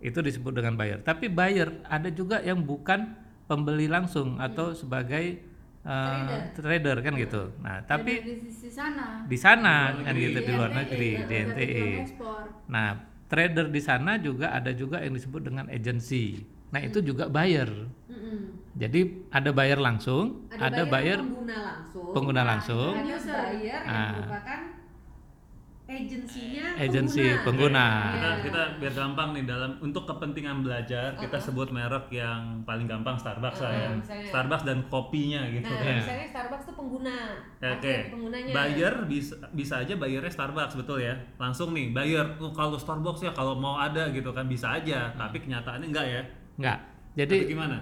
[0.05, 1.01] itu disebut dengan buyer.
[1.01, 5.25] Tapi buyer ada juga yang bukan pembeli langsung atau sebagai
[5.89, 6.97] eh, trader.
[7.01, 7.43] kan gitu.
[7.65, 9.25] Nah, tapi di, di sana.
[9.25, 9.75] di sana
[10.05, 11.89] kan gitu di luar negeri di NTE.
[12.69, 12.89] Nah,
[13.29, 16.45] trader di sana juga ada juga yang disebut dengan agency.
[16.69, 17.69] Nah, itu juga buyer.
[18.09, 18.77] Mm-mm.
[18.77, 19.01] Jadi
[19.33, 22.13] ada buyer langsung, ada, buyer, pengguna langsung.
[22.15, 24.13] pengguna langsung, Ada buyer yang Ah.
[24.23, 24.61] merupakan
[25.89, 27.49] agensinya agency pengguna.
[27.49, 27.87] pengguna.
[28.13, 33.17] Kita kita biar gampang nih dalam untuk kepentingan belajar kita sebut merek yang paling gampang
[33.17, 33.89] Starbucks lah ya.
[33.89, 34.29] Uh-uh, misalnya.
[34.29, 35.97] Starbucks dan kopinya gitu Nah, kan.
[36.05, 37.17] misalnya Starbucks tuh pengguna.
[37.57, 37.89] Oke.
[37.89, 38.53] aset penggunanya.
[38.53, 41.17] Buyer bisa bisa aja bayarnya Starbucks betul ya.
[41.41, 45.41] Langsung nih buyer oh, kalau Starbucks ya kalau mau ada gitu kan bisa aja, tapi
[45.41, 46.23] kenyataannya enggak ya.
[46.61, 46.79] Enggak.
[47.17, 47.77] Jadi Jadi gimana?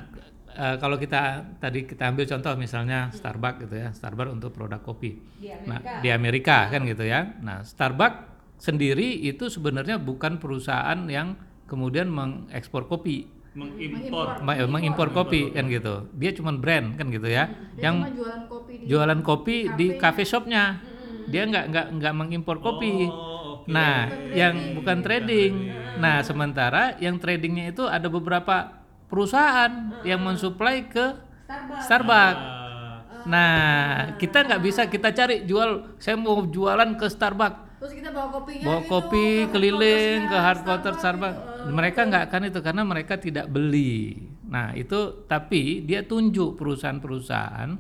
[0.57, 1.20] Eh, kalau kita
[1.62, 5.11] tadi kita ambil contoh misalnya Starbucks gitu ya, Starbucks untuk produk kopi.
[5.36, 6.00] Di Nah, Amerika.
[6.02, 7.20] di Amerika kan gitu ya.
[7.42, 8.18] Nah, Starbucks
[8.59, 11.36] sendiri itu sebenarnya bukan perusahaan yang
[11.66, 14.36] kemudian mengekspor kopi, Mengimpor.
[14.52, 16.09] eh, mengimpor kopi kan gitu.
[16.12, 17.48] Dia cuma brand kan gitu ya.
[17.72, 20.84] Dia yang jualan kopi di jualan kopi di cafe shopnya.
[21.26, 23.11] Dia nggak nggak nggak mengimpor kopi.
[23.11, 23.64] Oh.
[23.66, 25.54] Nah, yang bukan trading.
[25.96, 28.76] Nah, sementara yang tradingnya itu ada beberapa
[29.07, 31.14] perusahaan yang mensuplai ke
[31.46, 31.84] Starbucks.
[31.86, 32.42] Starbucks.
[32.42, 32.64] Ah,
[33.26, 35.98] Nah, kita nggak bisa kita cari jual.
[35.98, 37.66] Saya mau jualan ke Starbucks.
[37.76, 41.38] Terus kita bawa kopinya Bawa gitu, kopi ke keliling ke headquartersnya headquarter Starbucks.
[41.42, 41.74] gitu.
[41.74, 43.94] Mereka nggak akan itu karena mereka tidak beli.
[44.46, 47.70] Nah, itu tapi dia tunjuk perusahaan-perusahaan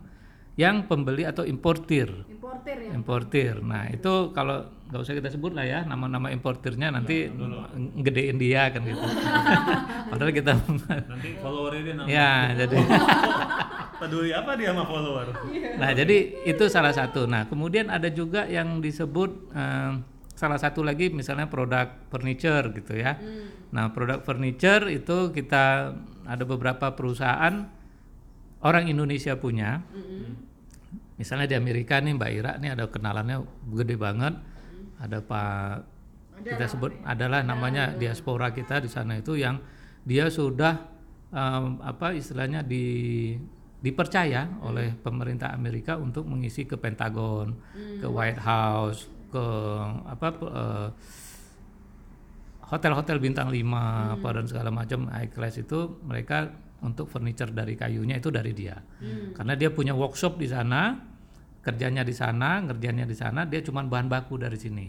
[0.56, 2.08] yang pembeli atau importir.
[2.32, 2.90] Importer ya.
[2.96, 3.54] Importir.
[3.60, 7.26] Nah, itu kalau nggak usah kita sebut lah ya nama-nama importirnya nanti
[7.98, 9.02] ngedein dia kan gitu.
[10.10, 10.52] Padahal kita
[11.10, 12.08] nanti followernya dia nambah.
[12.08, 12.76] ya jadi
[13.96, 15.26] Peduli apa dia sama follower?
[15.80, 17.24] Nah, jadi itu salah satu.
[17.24, 19.92] Nah, kemudian ada juga yang disebut eh,
[20.36, 23.16] salah satu lagi misalnya produk furniture gitu ya.
[23.72, 25.96] Nah, produk furniture itu kita
[26.28, 27.72] ada beberapa perusahaan
[28.60, 29.80] orang Indonesia punya.
[31.16, 33.42] Misalnya di Amerika nih Mbak Ira nih ada kenalannya
[33.72, 34.34] gede banget.
[35.00, 35.96] Ada Pak
[36.44, 39.56] kita sebut adalah namanya diaspora kita di sana itu yang
[40.04, 40.84] dia sudah
[41.32, 42.84] em, apa istilahnya di
[43.80, 47.54] dipercaya oleh pemerintah Amerika untuk mengisi ke Pentagon,
[48.00, 49.46] ke White House, ke
[50.08, 50.88] apa eh,
[52.66, 56.50] hotel-hotel bintang 5 apa dan segala macam high class itu mereka
[56.86, 58.78] untuk furniture dari kayunya itu dari dia.
[59.34, 60.94] Karena dia punya workshop di sana,
[61.66, 64.86] kerjanya di sana, ngerjainnya di sana, dia cuma bahan baku dari sini.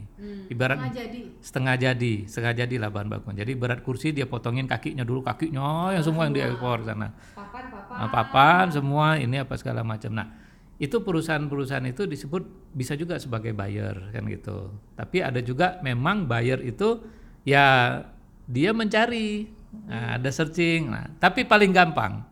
[0.54, 3.34] Ibarat jadi setengah jadi, setengah jadi lah bahan baku.
[3.34, 7.18] Jadi berat kursi dia potongin kakinya dulu, kakinya yang semua yang diekspor sana.
[7.34, 7.96] Papan papan.
[7.98, 10.14] Nah, papan semua ini apa segala macam.
[10.14, 10.30] Nah,
[10.78, 12.46] itu perusahaan-perusahaan itu disebut
[12.78, 14.70] bisa juga sebagai buyer kan gitu.
[14.94, 17.02] Tapi ada juga memang buyer itu
[17.42, 18.06] ya
[18.46, 19.50] dia mencari,
[19.86, 20.90] nah, ada searching.
[20.90, 22.26] Nah, tapi paling gampang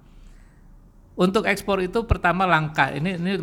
[1.16, 3.40] untuk ekspor itu pertama langkah ini ini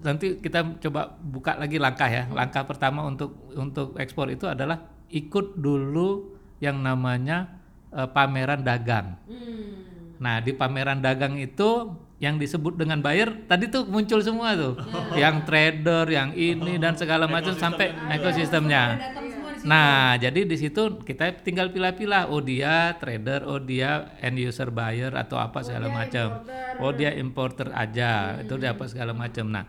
[0.00, 2.24] nanti kita coba buka lagi langkah ya.
[2.32, 4.80] Langkah pertama untuk untuk ekspor itu adalah
[5.12, 6.32] ikut dulu
[6.64, 7.60] yang namanya
[7.92, 9.20] eh, pameran dagang.
[9.28, 10.16] Hmm.
[10.20, 14.80] Nah, di pameran dagang itu yang disebut dengan buyer tadi tuh muncul semua tuh.
[15.16, 18.96] Yang trader, yang ini dan segala macam sampai ekosistemnya.
[18.96, 19.29] Datang
[19.64, 22.32] Nah, jadi di situ kita tinggal pilah-pilah.
[22.32, 26.40] Oh dia trader, oh dia end user buyer atau apa segala macam.
[26.80, 29.48] Oh dia importer aja, itu dia apa segala macam.
[29.52, 29.64] Nah,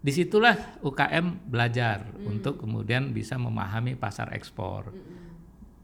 [0.00, 4.92] di situlah UKM belajar untuk kemudian bisa memahami pasar ekspor.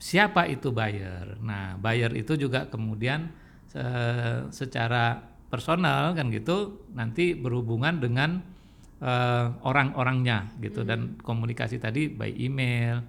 [0.01, 1.37] Siapa itu buyer?
[1.45, 3.29] Nah, buyer itu juga kemudian
[3.69, 5.21] se- secara
[5.53, 8.41] personal kan gitu nanti berhubungan dengan
[9.01, 13.01] eh, orang-orangnya gitu dan komunikasi tadi by email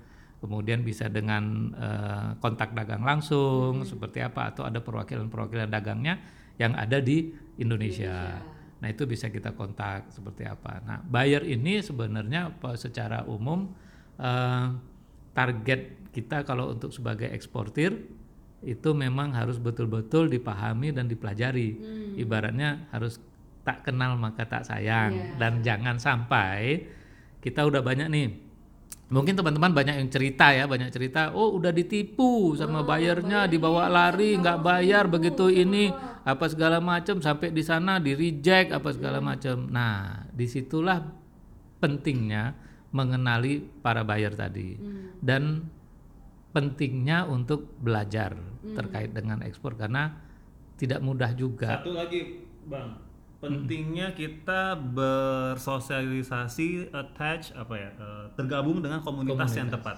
[0.42, 6.18] kemudian bisa dengan eh, kontak dagang langsung seperti apa atau ada perwakilan-perwakilan dagangnya
[6.58, 7.30] yang ada di
[7.62, 8.42] Indonesia.
[8.82, 10.82] Nah, itu bisa kita kontak seperti apa.
[10.82, 13.70] Nah, buyer ini sebenarnya secara umum
[14.18, 14.66] eh,
[15.38, 17.96] target kita kalau untuk sebagai eksportir
[18.62, 21.78] itu memang harus betul-betul dipahami dan dipelajari.
[22.18, 23.22] Ibaratnya harus
[23.62, 26.90] tak kenal maka tak sayang dan jangan sampai
[27.42, 28.51] kita udah banyak nih
[29.12, 34.40] Mungkin teman-teman banyak yang cerita ya, banyak cerita, oh udah ditipu sama bayarnya, dibawa lari,
[34.40, 35.92] nggak bayar begitu ini,
[36.24, 39.68] apa segala macam, sampai di sana di reject apa segala macam.
[39.68, 41.04] Nah, di situlah
[41.84, 42.56] pentingnya
[42.96, 44.80] mengenali para buyer tadi
[45.20, 45.68] dan
[46.56, 50.24] pentingnya untuk belajar terkait dengan ekspor karena
[50.80, 51.84] tidak mudah juga.
[51.84, 53.11] Satu lagi, Bang.
[53.42, 59.98] Pentingnya kita bersosialisasi, attach apa ya, eh, tergabung dengan komunitas, yang tepat.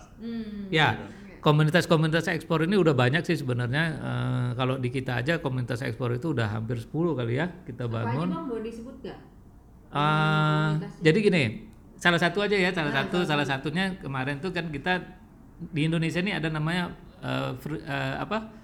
[0.71, 0.95] Ya,
[1.43, 3.99] komunitas-komunitas ekspor ini udah banyak sih sebenarnya.
[3.99, 8.07] Eh, kalau di kita aja komunitas ekspor itu udah hampir 10 kali ya kita Apa
[8.07, 8.31] bangun.
[8.31, 9.19] bang boleh disebut nggak?
[9.91, 10.71] Eh,
[11.03, 11.67] jadi gini,
[11.99, 15.03] salah satu aja ya, salah satu, salah satunya kemarin tuh kan kita
[15.59, 18.62] di Indonesia ini ada namanya eh, fr- eh, apa?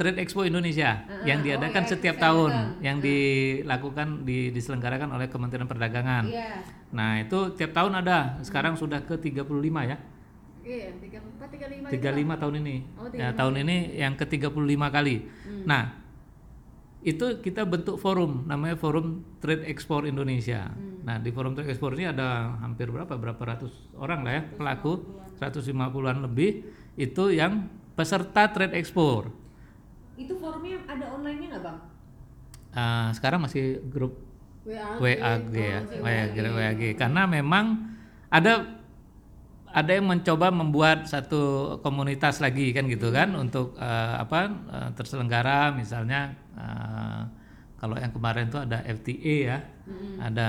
[0.00, 6.24] Trade Expo Indonesia yang diadakan setiap tahun, yang dilakukan di diselenggarakan oleh Kementerian Perdagangan.
[6.24, 6.64] Iya.
[6.88, 8.40] Nah, itu tiap tahun ada.
[8.40, 9.44] Sekarang sudah ke 35
[9.84, 10.00] ya.
[10.64, 12.32] Iya, empat, tiga lima.
[12.32, 12.76] 35 tahun ini.
[12.96, 15.28] Oh, ya, tahun ini yang ke-35 kali.
[15.68, 16.00] Nah,
[17.04, 20.72] itu kita bentuk forum namanya Forum Trade Export Indonesia.
[21.04, 23.20] Nah, di Forum Trade Export ini ada hampir berapa?
[23.20, 25.04] Berapa ratus orang lah ya pelaku,
[25.36, 26.64] 150-an lebih
[26.96, 29.28] itu yang peserta trade export.
[30.20, 31.78] Itu forumnya ada online-nya nggak bang?
[32.76, 34.20] Ah, sekarang masih grup
[34.68, 35.00] WA.
[35.00, 36.82] WAG ya, WAG, WAG.
[37.00, 37.96] Karena memang
[38.28, 38.76] ada
[39.70, 45.72] ada yang mencoba membuat satu komunitas lagi kan gitu kan untuk eh, apa eh, terselenggara
[45.72, 47.20] misalnya eh,
[47.80, 49.58] kalau yang kemarin tuh ada FTA ya,
[50.20, 50.48] ada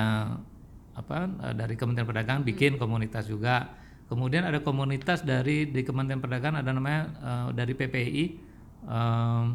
[0.91, 1.17] apa
[1.47, 3.79] eh, dari Kementerian Perdagangan bikin komunitas juga.
[4.11, 8.50] Kemudian ada komunitas dari di Kementerian Perdagangan ada namanya eh, dari PPI
[8.85, 9.45] em,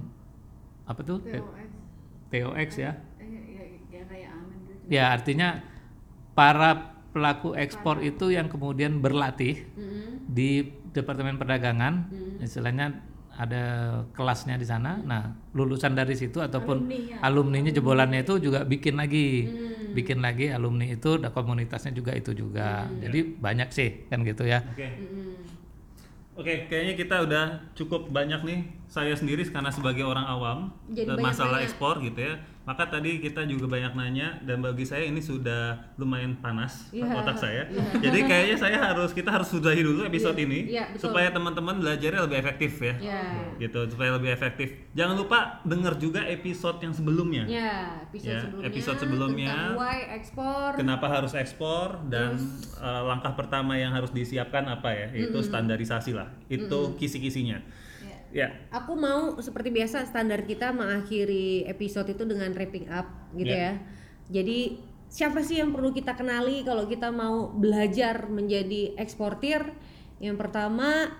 [0.86, 1.18] apa tuh?
[2.30, 2.92] TOX ya.
[3.92, 4.86] Ya kayak amin gitu.
[4.92, 5.48] Ya, artinya
[6.36, 9.64] para pelaku ekspor itu yang kemudian berlatih
[10.26, 11.94] di Departemen Perdagangan,
[12.42, 13.00] istilahnya
[13.36, 13.64] ada
[14.16, 15.00] kelasnya di sana.
[15.04, 16.84] Nah, lulusan dari situ ataupun
[17.24, 19.52] alumninya jebolannya itu juga bikin lagi,
[19.92, 22.92] bikin lagi alumni itu, ada komunitasnya juga itu juga.
[23.00, 24.64] Jadi banyak sih kan gitu ya.
[26.36, 26.44] Oke.
[26.44, 30.58] Oke, kayaknya kita udah cukup banyak nih saya sendiri karena sebagai orang awam
[30.92, 32.36] Jadi eh, banyak masalah ekspor gitu ya.
[32.66, 37.38] Maka tadi kita juga banyak nanya dan bagi saya ini sudah lumayan panas Iya, otak
[37.38, 37.62] saya.
[37.94, 41.14] Jadi kayaknya saya harus kita harus sudahi dulu episode ini iya, betul.
[41.14, 42.94] supaya teman-teman belajarnya lebih efektif ya.
[42.98, 43.22] Ya.
[43.62, 44.74] Gitu supaya lebih efektif.
[44.98, 47.46] Jangan lupa denger juga episode yang sebelumnya.
[47.46, 48.66] Ya, episode Ya, sebelumnya.
[48.66, 49.54] episode sebelumnya.
[49.78, 50.68] why ekspor.
[50.74, 52.34] Kenapa harus ekspor dan
[52.82, 55.08] eh, langkah pertama yang harus disiapkan apa ya?
[55.14, 56.34] Itu standarisasi lah.
[56.50, 57.62] Itu kisi-kisinya.
[58.36, 58.52] Ya.
[58.68, 63.56] Aku mau seperti biasa standar kita mengakhiri episode itu dengan wrapping up gitu Ya.
[63.56, 63.72] ya.
[64.28, 64.76] Jadi
[65.08, 69.64] siapa sih yang perlu kita kenali kalau kita mau belajar menjadi eksportir?
[70.20, 71.16] Yang pertama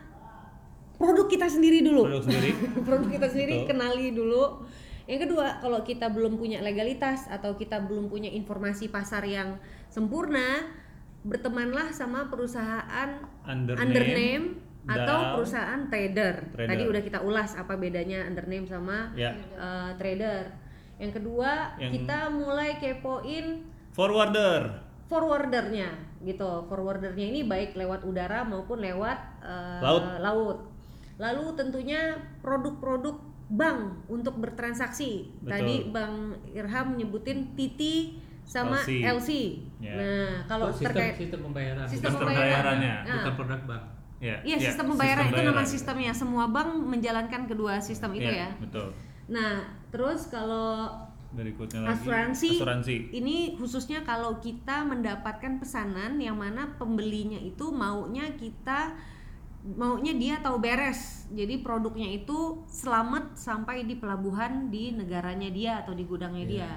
[1.00, 2.04] produk kita sendiri dulu.
[2.04, 2.50] Produk sendiri.
[2.86, 3.68] produk kita sendiri Betul.
[3.72, 4.44] kenali dulu.
[5.06, 9.54] Yang kedua, kalau kita belum punya legalitas atau kita belum punya informasi pasar yang
[9.86, 10.66] sempurna,
[11.22, 16.34] bertemanlah sama perusahaan Under, undername name atau dan- perusahaan trader.
[16.51, 16.68] Trader.
[16.68, 19.34] Tadi udah kita ulas apa bedanya undername sama Ya.
[19.53, 20.47] uh, trader.
[20.97, 24.87] Yang kedua, Yang- kita mulai kepoin Forwarder.
[25.07, 26.66] forwardernya gitu.
[26.66, 30.03] Forwardernya ini baik lewat udara maupun lewat uh, Laut.
[30.18, 30.59] laut.
[31.16, 33.16] Lalu tentunya produk-produk
[33.49, 35.30] bank untuk bertransaksi.
[35.39, 35.51] Betul.
[35.51, 36.14] Tadi Bang
[36.51, 37.80] Irham nyebutin TT
[38.43, 38.91] sama LC.
[39.03, 39.30] LC.
[39.78, 39.95] Ya.
[39.95, 42.47] Nah, kalau sistem terkait sistem pembayaran Sistem Sistem pembayaran.
[42.47, 42.95] pembayarannya.
[43.03, 43.84] Nah, bukan produk bank.
[44.16, 44.40] Ya.
[44.40, 46.12] Iya, ya, sistem pembayaran itu nama sistemnya.
[46.16, 48.50] Semua bank menjalankan kedua sistem itu Iya, ya.
[48.56, 48.88] Betul.
[49.28, 50.88] Nah, terus kalau
[51.36, 52.96] Berikutnya lagi asuransi, asuransi.
[53.12, 58.96] ini khususnya kalau kita mendapatkan pesanan yang mana pembelinya itu maunya kita
[59.74, 61.26] maunya dia tahu beres.
[61.34, 66.70] Jadi produknya itu selamat sampai di pelabuhan di negaranya dia atau di gudangnya dia.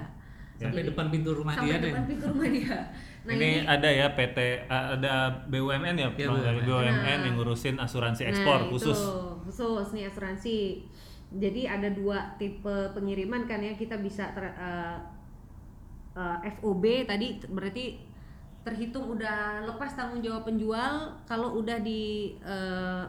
[0.60, 1.92] Sampai depan pintu rumah Sampai dia deh.
[1.94, 2.76] depan pintu rumah dia.
[3.20, 6.40] Nah, ini, ada ya PT uh, ada BUMN ya, Bang?
[6.40, 6.64] BUMN.
[6.64, 8.96] BUMN yang ngurusin asuransi ekspor Nah, khusus.
[8.96, 10.58] Itu, khusus nih asuransi.
[11.30, 14.96] Jadi ada dua tipe pengiriman kan ya kita bisa ter, eh,
[16.16, 18.02] eh, FOB tadi berarti
[18.60, 23.04] terhitung udah lepas tanggung jawab penjual kalau udah di eh,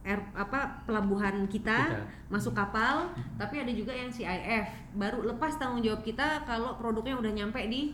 [0.00, 2.04] air, apa pelabuhan kita, Kita.
[2.32, 7.32] masuk kapal tapi ada juga yang CIF baru lepas tanggung jawab kita kalau produknya udah
[7.32, 7.92] nyampe di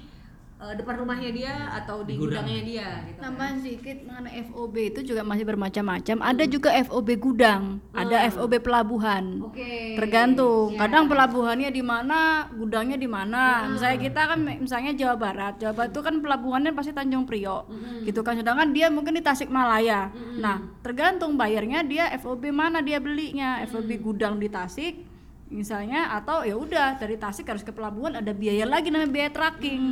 [0.57, 2.45] eh, depan rumahnya dia atau di, Di gudang.
[2.45, 3.25] gudangnya dia gitu kan.
[3.29, 6.17] Tambahan sedikit mengenai FOB itu juga masih bermacam-macam.
[6.23, 9.25] Ada juga FOB gudang, ada FOB pelabuhan.
[9.45, 9.97] Oke.
[9.99, 10.77] Tergantung.
[10.77, 10.87] Ya.
[10.87, 13.69] Kadang pelabuhannya di mana, gudangnya di mana.
[13.69, 15.55] Misalnya kita kan misalnya Jawa Barat.
[15.61, 17.69] Jawa Barat itu kan pelabuhannya pasti Tanjung Priok.
[18.05, 18.37] Gitu kan.
[18.37, 20.13] Sedangkan dia mungkin di Tasikmalaya.
[20.39, 23.61] Nah, tergantung bayarnya dia FOB mana dia belinya.
[23.69, 25.16] FOB gudang di Tasik
[25.47, 29.83] misalnya atau ya udah dari Tasik harus ke pelabuhan ada biaya lagi namanya biaya tracking.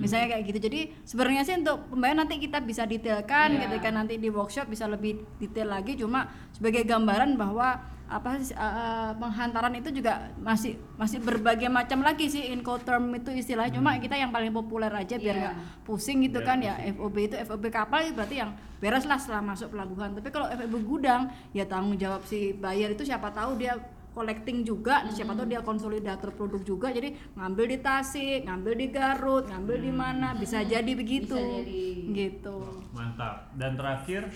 [0.00, 0.58] Misalnya kayak gitu.
[0.58, 3.68] Jadi sebenarnya sih untuk pembayaran nanti kita bisa detailkan Iya.
[3.68, 5.94] ketika nanti di workshop bisa lebih detail lagi.
[5.94, 7.76] Cuma sebagai gambaran bahwa
[8.12, 12.52] apa sih, uh, penghantaran itu juga masih masih berbagai macam lagi sih.
[12.52, 13.80] Incoterm itu istilahnya.
[13.80, 15.40] Cuma kita yang paling populer aja biar Iya.
[15.44, 15.54] nggak
[15.84, 16.58] pusing gitu Iya, kan.
[16.60, 20.12] Ya FOB itu FOB kapal itu berarti yang beres lah setelah masuk pelabuhan.
[20.12, 23.76] Tapi kalau FOB gudang ya tanggung jawab si buyer itu siapa tahu dia
[24.12, 26.88] collecting juga siapa tahu dia konsolidator produk juga.
[26.88, 31.32] Jadi ngambil di Tasik ngambil di Garut ngambil di mana bisa jadi begitu.
[31.32, 31.84] Bisa jadi.
[32.14, 32.56] gitu.
[32.92, 33.50] Mantap.
[33.54, 34.28] Dan terakhir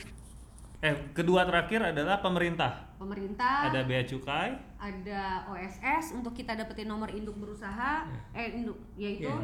[0.78, 2.84] eh kedua terakhir adalah pemerintah.
[2.96, 3.68] pemerintah.
[3.68, 8.08] Ada bea cukai, ada OSS untuk kita dapetin nomor induk berusaha.
[8.32, 9.36] Eh induk yaitu Iya.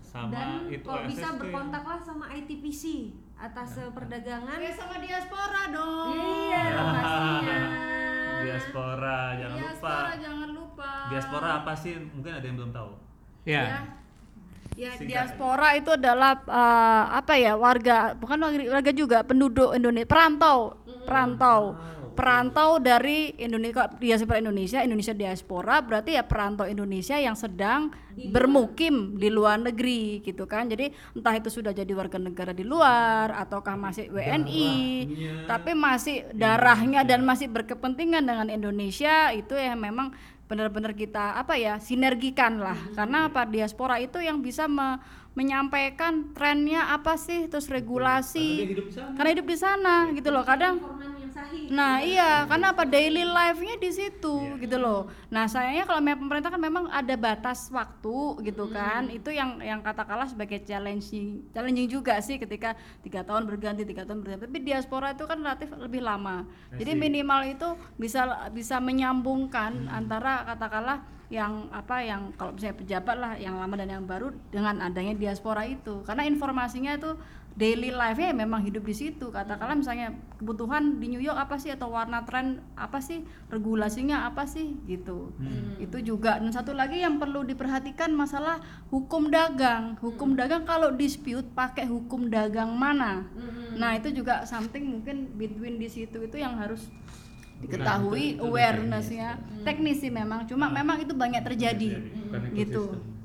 [0.00, 4.54] sama dan itu kalau bisa OSS yang- berkontaklah sama ITPC atas perdagangan.
[4.56, 6.14] Ya sama diaspora dong.
[6.14, 6.62] Iya
[6.94, 7.58] pastinya
[8.44, 9.68] diaspora, jangan lupa.
[9.70, 11.94] diaspora jangan lupa Diaspora apa sih?
[11.98, 12.90] Mungkin ada yang belum tahu.
[13.44, 13.62] Ya.
[13.62, 13.80] ya
[14.72, 15.04] Ya, Singkat.
[15.04, 21.76] diaspora itu adalah eh, apa ya warga bukan warga warga juga penduduk Indonesia perantau perantau
[22.22, 27.90] perantau dari Indonesia diaspora Indonesia Indonesia diaspora berarti ya perantau Indonesia yang sedang
[28.30, 30.70] bermukim di luar negeri gitu kan.
[30.70, 34.78] Jadi entah itu sudah jadi warga negara di luar ataukah masih WNI
[35.50, 40.14] tapi masih darahnya dan masih berkepentingan dengan Indonesia itu yang memang
[40.46, 42.78] benar-benar kita apa ya sinergikan lah.
[42.94, 43.50] Karena apa?
[43.50, 45.02] Diaspora itu yang bisa me-
[45.32, 48.76] menyampaikan trennya apa sih terus regulasi.
[49.16, 50.12] Karena hidup di sana.
[50.12, 50.44] Gitu loh.
[50.44, 50.76] Kadang
[51.72, 52.84] Nah iya, karena apa?
[52.84, 55.08] Daily life-nya di situ gitu loh.
[55.32, 59.80] Nah sayangnya kalau memang pemerintah kan memang ada batas waktu gitu kan, itu yang yang
[59.80, 64.48] katakanlah sebagai challenging, challenging juga sih ketika tiga tahun berganti tiga tahun berganti.
[64.48, 66.44] Tapi diaspora itu kan relatif lebih lama.
[66.74, 73.32] Jadi minimal itu bisa bisa menyambungkan antara katakanlah yang apa yang kalau misalnya pejabat lah
[73.40, 76.04] yang lama dan yang baru dengan adanya diaspora itu.
[76.04, 77.16] Karena informasinya itu
[77.52, 79.28] daily life-nya memang hidup di situ.
[79.28, 81.68] Katakanlah misalnya kebutuhan di New York apa sih?
[81.72, 83.24] Atau warna tren apa sih?
[83.52, 84.76] Regulasinya apa sih?
[84.88, 85.36] Gitu.
[85.76, 86.40] Itu juga.
[86.40, 90.00] Dan satu lagi yang perlu diperhatikan masalah hukum dagang.
[90.00, 93.28] Hukum dagang kalau dispute pakai hukum dagang mana?
[93.76, 96.88] Nah itu juga something mungkin between di situ itu yang harus
[97.62, 99.38] diketahui awareness-nya.
[99.62, 100.48] teknis sih memang.
[100.50, 102.00] Cuma memang itu banyak terjadi.
[102.00, 102.84] Bukan gitu.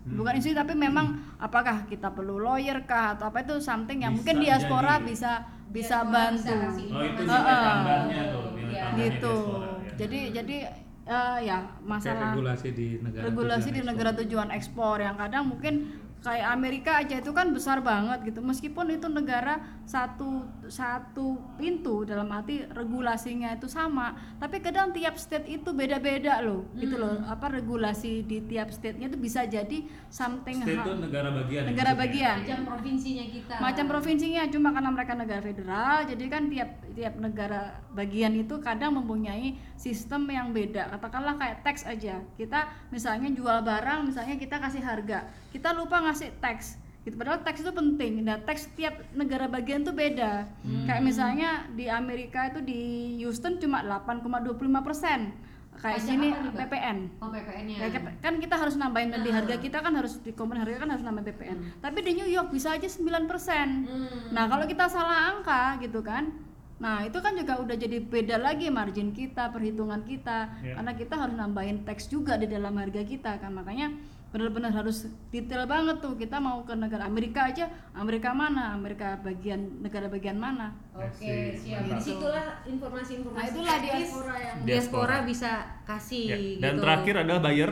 [0.09, 1.05] Bukan isu tapi memang
[1.37, 5.05] apakah kita perlu lawyer kah atau apa itu something yang Bisa mungkin diaspora jadi.
[5.05, 5.31] bisa
[5.67, 6.55] bisa Diaspora bantu bisa
[6.87, 9.91] Oh itu nilai tambahnya tuh, tambahnya gitu diaspora, ya.
[9.97, 10.57] jadi jadi
[11.05, 13.91] eh, ya Kayak masalah regulasi di negara regulasi tujuan di ekspor.
[13.91, 15.73] negara tujuan ekspor yang kadang mungkin
[16.17, 22.28] kayak Amerika aja itu kan besar banget gitu meskipun itu negara satu satu pintu dalam
[22.32, 24.15] arti regulasinya itu sama.
[24.38, 27.24] Tapi kadang tiap state itu beda-beda loh gitu loh.
[27.28, 31.63] Apa regulasi di tiap state-nya itu bisa jadi something State itu negara bagian.
[31.63, 32.03] ya negara maksudnya?
[32.07, 32.36] bagian.
[32.43, 33.55] Macam provinsinya kita.
[33.59, 37.61] Macam provinsinya cuma karena mereka negara federal jadi kan tiap tiap negara
[37.93, 40.89] bagian itu kadang mempunyai sistem yang beda.
[40.93, 42.22] Katakanlah kayak tax aja.
[42.39, 45.28] Kita misalnya jual barang misalnya kita kasih harga.
[45.51, 49.95] Kita lupa ngasih tax gitu padahal tax itu penting nah tax tiap negara bagian tuh
[49.95, 50.43] beda
[50.83, 52.81] kayak misalnya di Amerika itu di
[53.23, 55.31] Houston cuma 8,25 persen
[55.77, 56.27] kayak Pajak sini?
[56.57, 60.33] PPN oh PPN-nya Ya, kan- kan kita harus nambahin di harga kita kan harus di
[60.33, 61.57] komponen harga kan harus nambahin PPN.
[61.79, 63.85] Tapi di New York bisa aja 9%.
[63.85, 64.33] Hmm.
[64.33, 66.33] Nah, kalau kita salah angka gitu kan.
[66.81, 70.49] Nah, itu kan juga udah jadi beda lagi margin kita, perhitungan kita.
[70.65, 70.81] Ya.
[70.81, 73.53] Karena kita harus nambahin teks juga di dalam harga kita kan.
[73.53, 73.93] Makanya
[74.28, 79.80] benar-benar harus detail banget tuh kita mau ke negara Amerika aja Amerika mana Amerika bagian
[79.80, 81.86] negara bagian mana Oke, siap.
[81.86, 83.38] Di situlah informasi-informasi.
[83.38, 85.51] Nah, itulah diaspora yang- diaspora bisa
[85.86, 86.25] kasih.
[86.25, 86.38] Ya.
[86.57, 86.82] Dan gitu.
[86.82, 87.71] terakhir adalah buyer.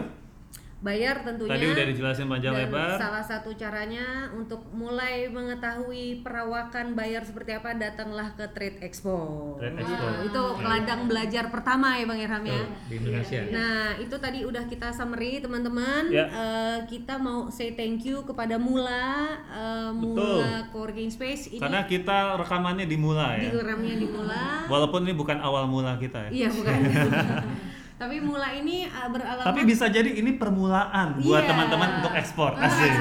[0.86, 1.58] Bayar tentunya.
[1.58, 2.94] Tadi udah dijelasin panjang dan lebar.
[3.02, 9.18] salah satu caranya untuk mulai mengetahui perawakan bayar seperti apa datanglah ke Trade Expo.
[9.58, 10.08] Trade Nah, Expo.
[10.30, 12.62] itu ladang belajar pertama ya Bang Irham ya.
[12.86, 13.42] di Indonesia.
[13.50, 16.14] Nah, itu tadi udah kita summary teman-teman.
[16.14, 16.30] Ya.
[16.30, 22.38] Eh, kita mau say thank you kepada Mula, eh, Mula Coworking Space ini Karena kita
[22.38, 23.96] rekamannya di Mula di ya.
[23.98, 24.70] di Mula.
[24.70, 26.46] Walaupun ini bukan awal mula kita ya.
[26.46, 26.78] Iya bukan.
[27.96, 31.48] Tapi Mula ini eh, beralamat Tapi bisa jadi ini permulaan buat Iya.
[31.48, 32.52] teman-teman untuk ekspor.
[32.54, 32.92] Asik.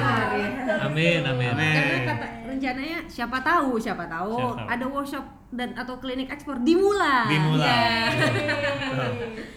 [0.81, 1.51] Amin, amin.
[1.51, 4.71] Karena kata rencananya siapa tahu, siapa tahu Siapa tahu.
[4.71, 7.27] ada workshop dan atau klinik ekspor di Mula.
[7.27, 7.67] Di Mula.
[7.67, 7.83] Iya.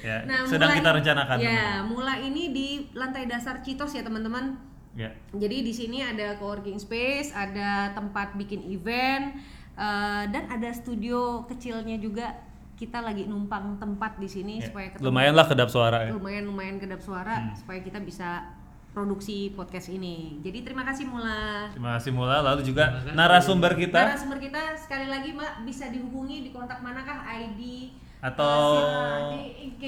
[0.00, 1.36] ya, Nah, sedang Mula- kita rencanakan.
[1.38, 4.58] Ya, Mula ini di lantai dasar Citos ya teman-teman.
[4.92, 5.14] Ya.
[5.30, 9.38] Jadi di sini ada coworking space, ada tempat bikin event,
[9.72, 12.34] eh, dan ada studio kecilnya juga.
[12.78, 14.70] Kita lagi numpang tempat di sini Ya.
[14.70, 16.14] supaya ketemu Lumayan lah kedap suara ya.
[16.14, 18.54] lumayan lumayan kedap suara supaya kita bisa
[18.88, 20.38] produksi podcast ini.
[20.40, 21.70] Jadi terima kasih Mula.
[21.70, 22.38] Terima kasih Mula.
[22.40, 27.92] Lalu juga narasumber kita Narasumber kita sekali lagi Mbak bisa dihubungi di kontak manakah ID
[28.18, 28.58] atau
[29.30, 29.82] di IG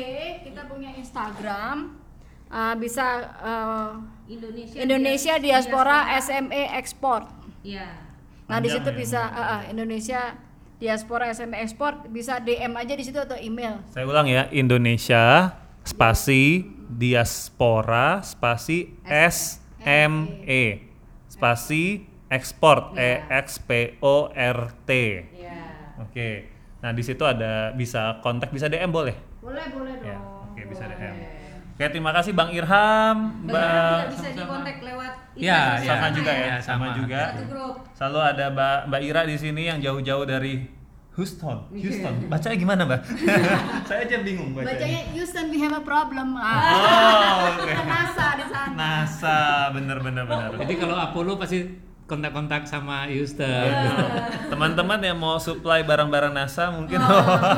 [0.47, 1.99] kita punya Instagram
[2.47, 3.07] uh, bisa
[3.38, 7.26] uh, Indonesia Indonesia Diaspora SME Export.
[7.62, 7.91] Ya.
[8.47, 10.34] Nah di situ ya, bisa uh, uh, Indonesia
[10.81, 13.85] Diaspora SME Export bisa DM aja di situ atau email.
[13.93, 15.53] saya ulang ya Indonesia
[15.85, 20.89] spasi diaspora spasi S M E
[21.28, 24.91] spasi ekspor E X P O R T.
[25.37, 25.93] Ya.
[26.01, 26.49] Oke.
[26.81, 29.12] Nah, di situ ada bisa kontak bisa DM boleh?
[29.39, 30.16] Boleh boleh Ya.
[30.16, 30.49] dong.
[30.49, 31.16] Oke, bisa DM.
[31.70, 36.12] Oke, terima kasih Bang Irham, Mbak juga bisa dikontak lewat Ya, Instagram sama ya.
[36.12, 36.97] juga ya, Ya, sama sama.
[36.97, 37.22] juga.
[37.93, 40.55] Selalu ada Mbak Mbak Ira di sini yang jauh-jauh dari
[41.12, 41.68] Houston.
[41.74, 42.14] Houston.
[42.28, 43.01] Bacanya gimana, Mbak?
[43.88, 44.72] Saya aja bingung bacanya.
[44.72, 46.32] Bacanya Houston we have a problem.
[46.34, 46.61] Ah.
[46.62, 47.72] Oh, oke.
[47.72, 48.72] NASA di sana.
[48.72, 49.38] NASA,
[49.72, 50.51] bener bener bener.
[50.61, 51.66] Jadi kalau Apollo pasti
[52.07, 53.70] kontak-kontak sama Houston.
[54.49, 56.99] Teman-teman yang mau supply barang-barang NASA mungkin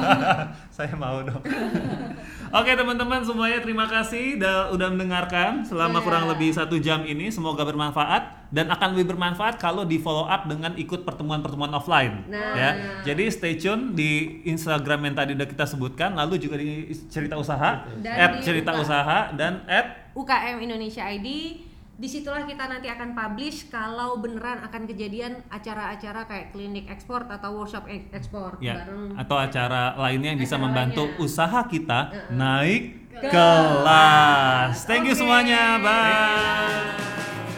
[0.77, 1.41] saya mau dong.
[2.53, 7.33] Oke teman-teman semuanya terima kasih udah, udah mendengarkan selama kurang lebih satu jam ini.
[7.33, 12.53] Semoga bermanfaat dan akan lebih bermanfaat kalau di follow up dengan ikut pertemuan-pertemuan offline Nah.
[12.53, 12.71] ya.
[13.09, 17.89] Jadi stay tune di Instagram yang tadi udah kita sebutkan lalu juga di cerita usaha
[18.05, 21.57] Dan at cerita usaha dan at UKM Indonesia ID
[21.93, 27.61] di situlah kita nanti akan publish kalau beneran akan kejadian acara-acara kayak klinik ekspor atau
[27.61, 31.21] workshop ek- ekspor ya bareng atau acara lainnya yang bisa membantu lainnya.
[31.21, 32.01] usaha kita
[32.33, 32.83] naik
[33.23, 34.89] kelas.
[34.89, 35.21] Thank you Oke.
[35.21, 35.77] semuanya.
[35.79, 37.52] Bye.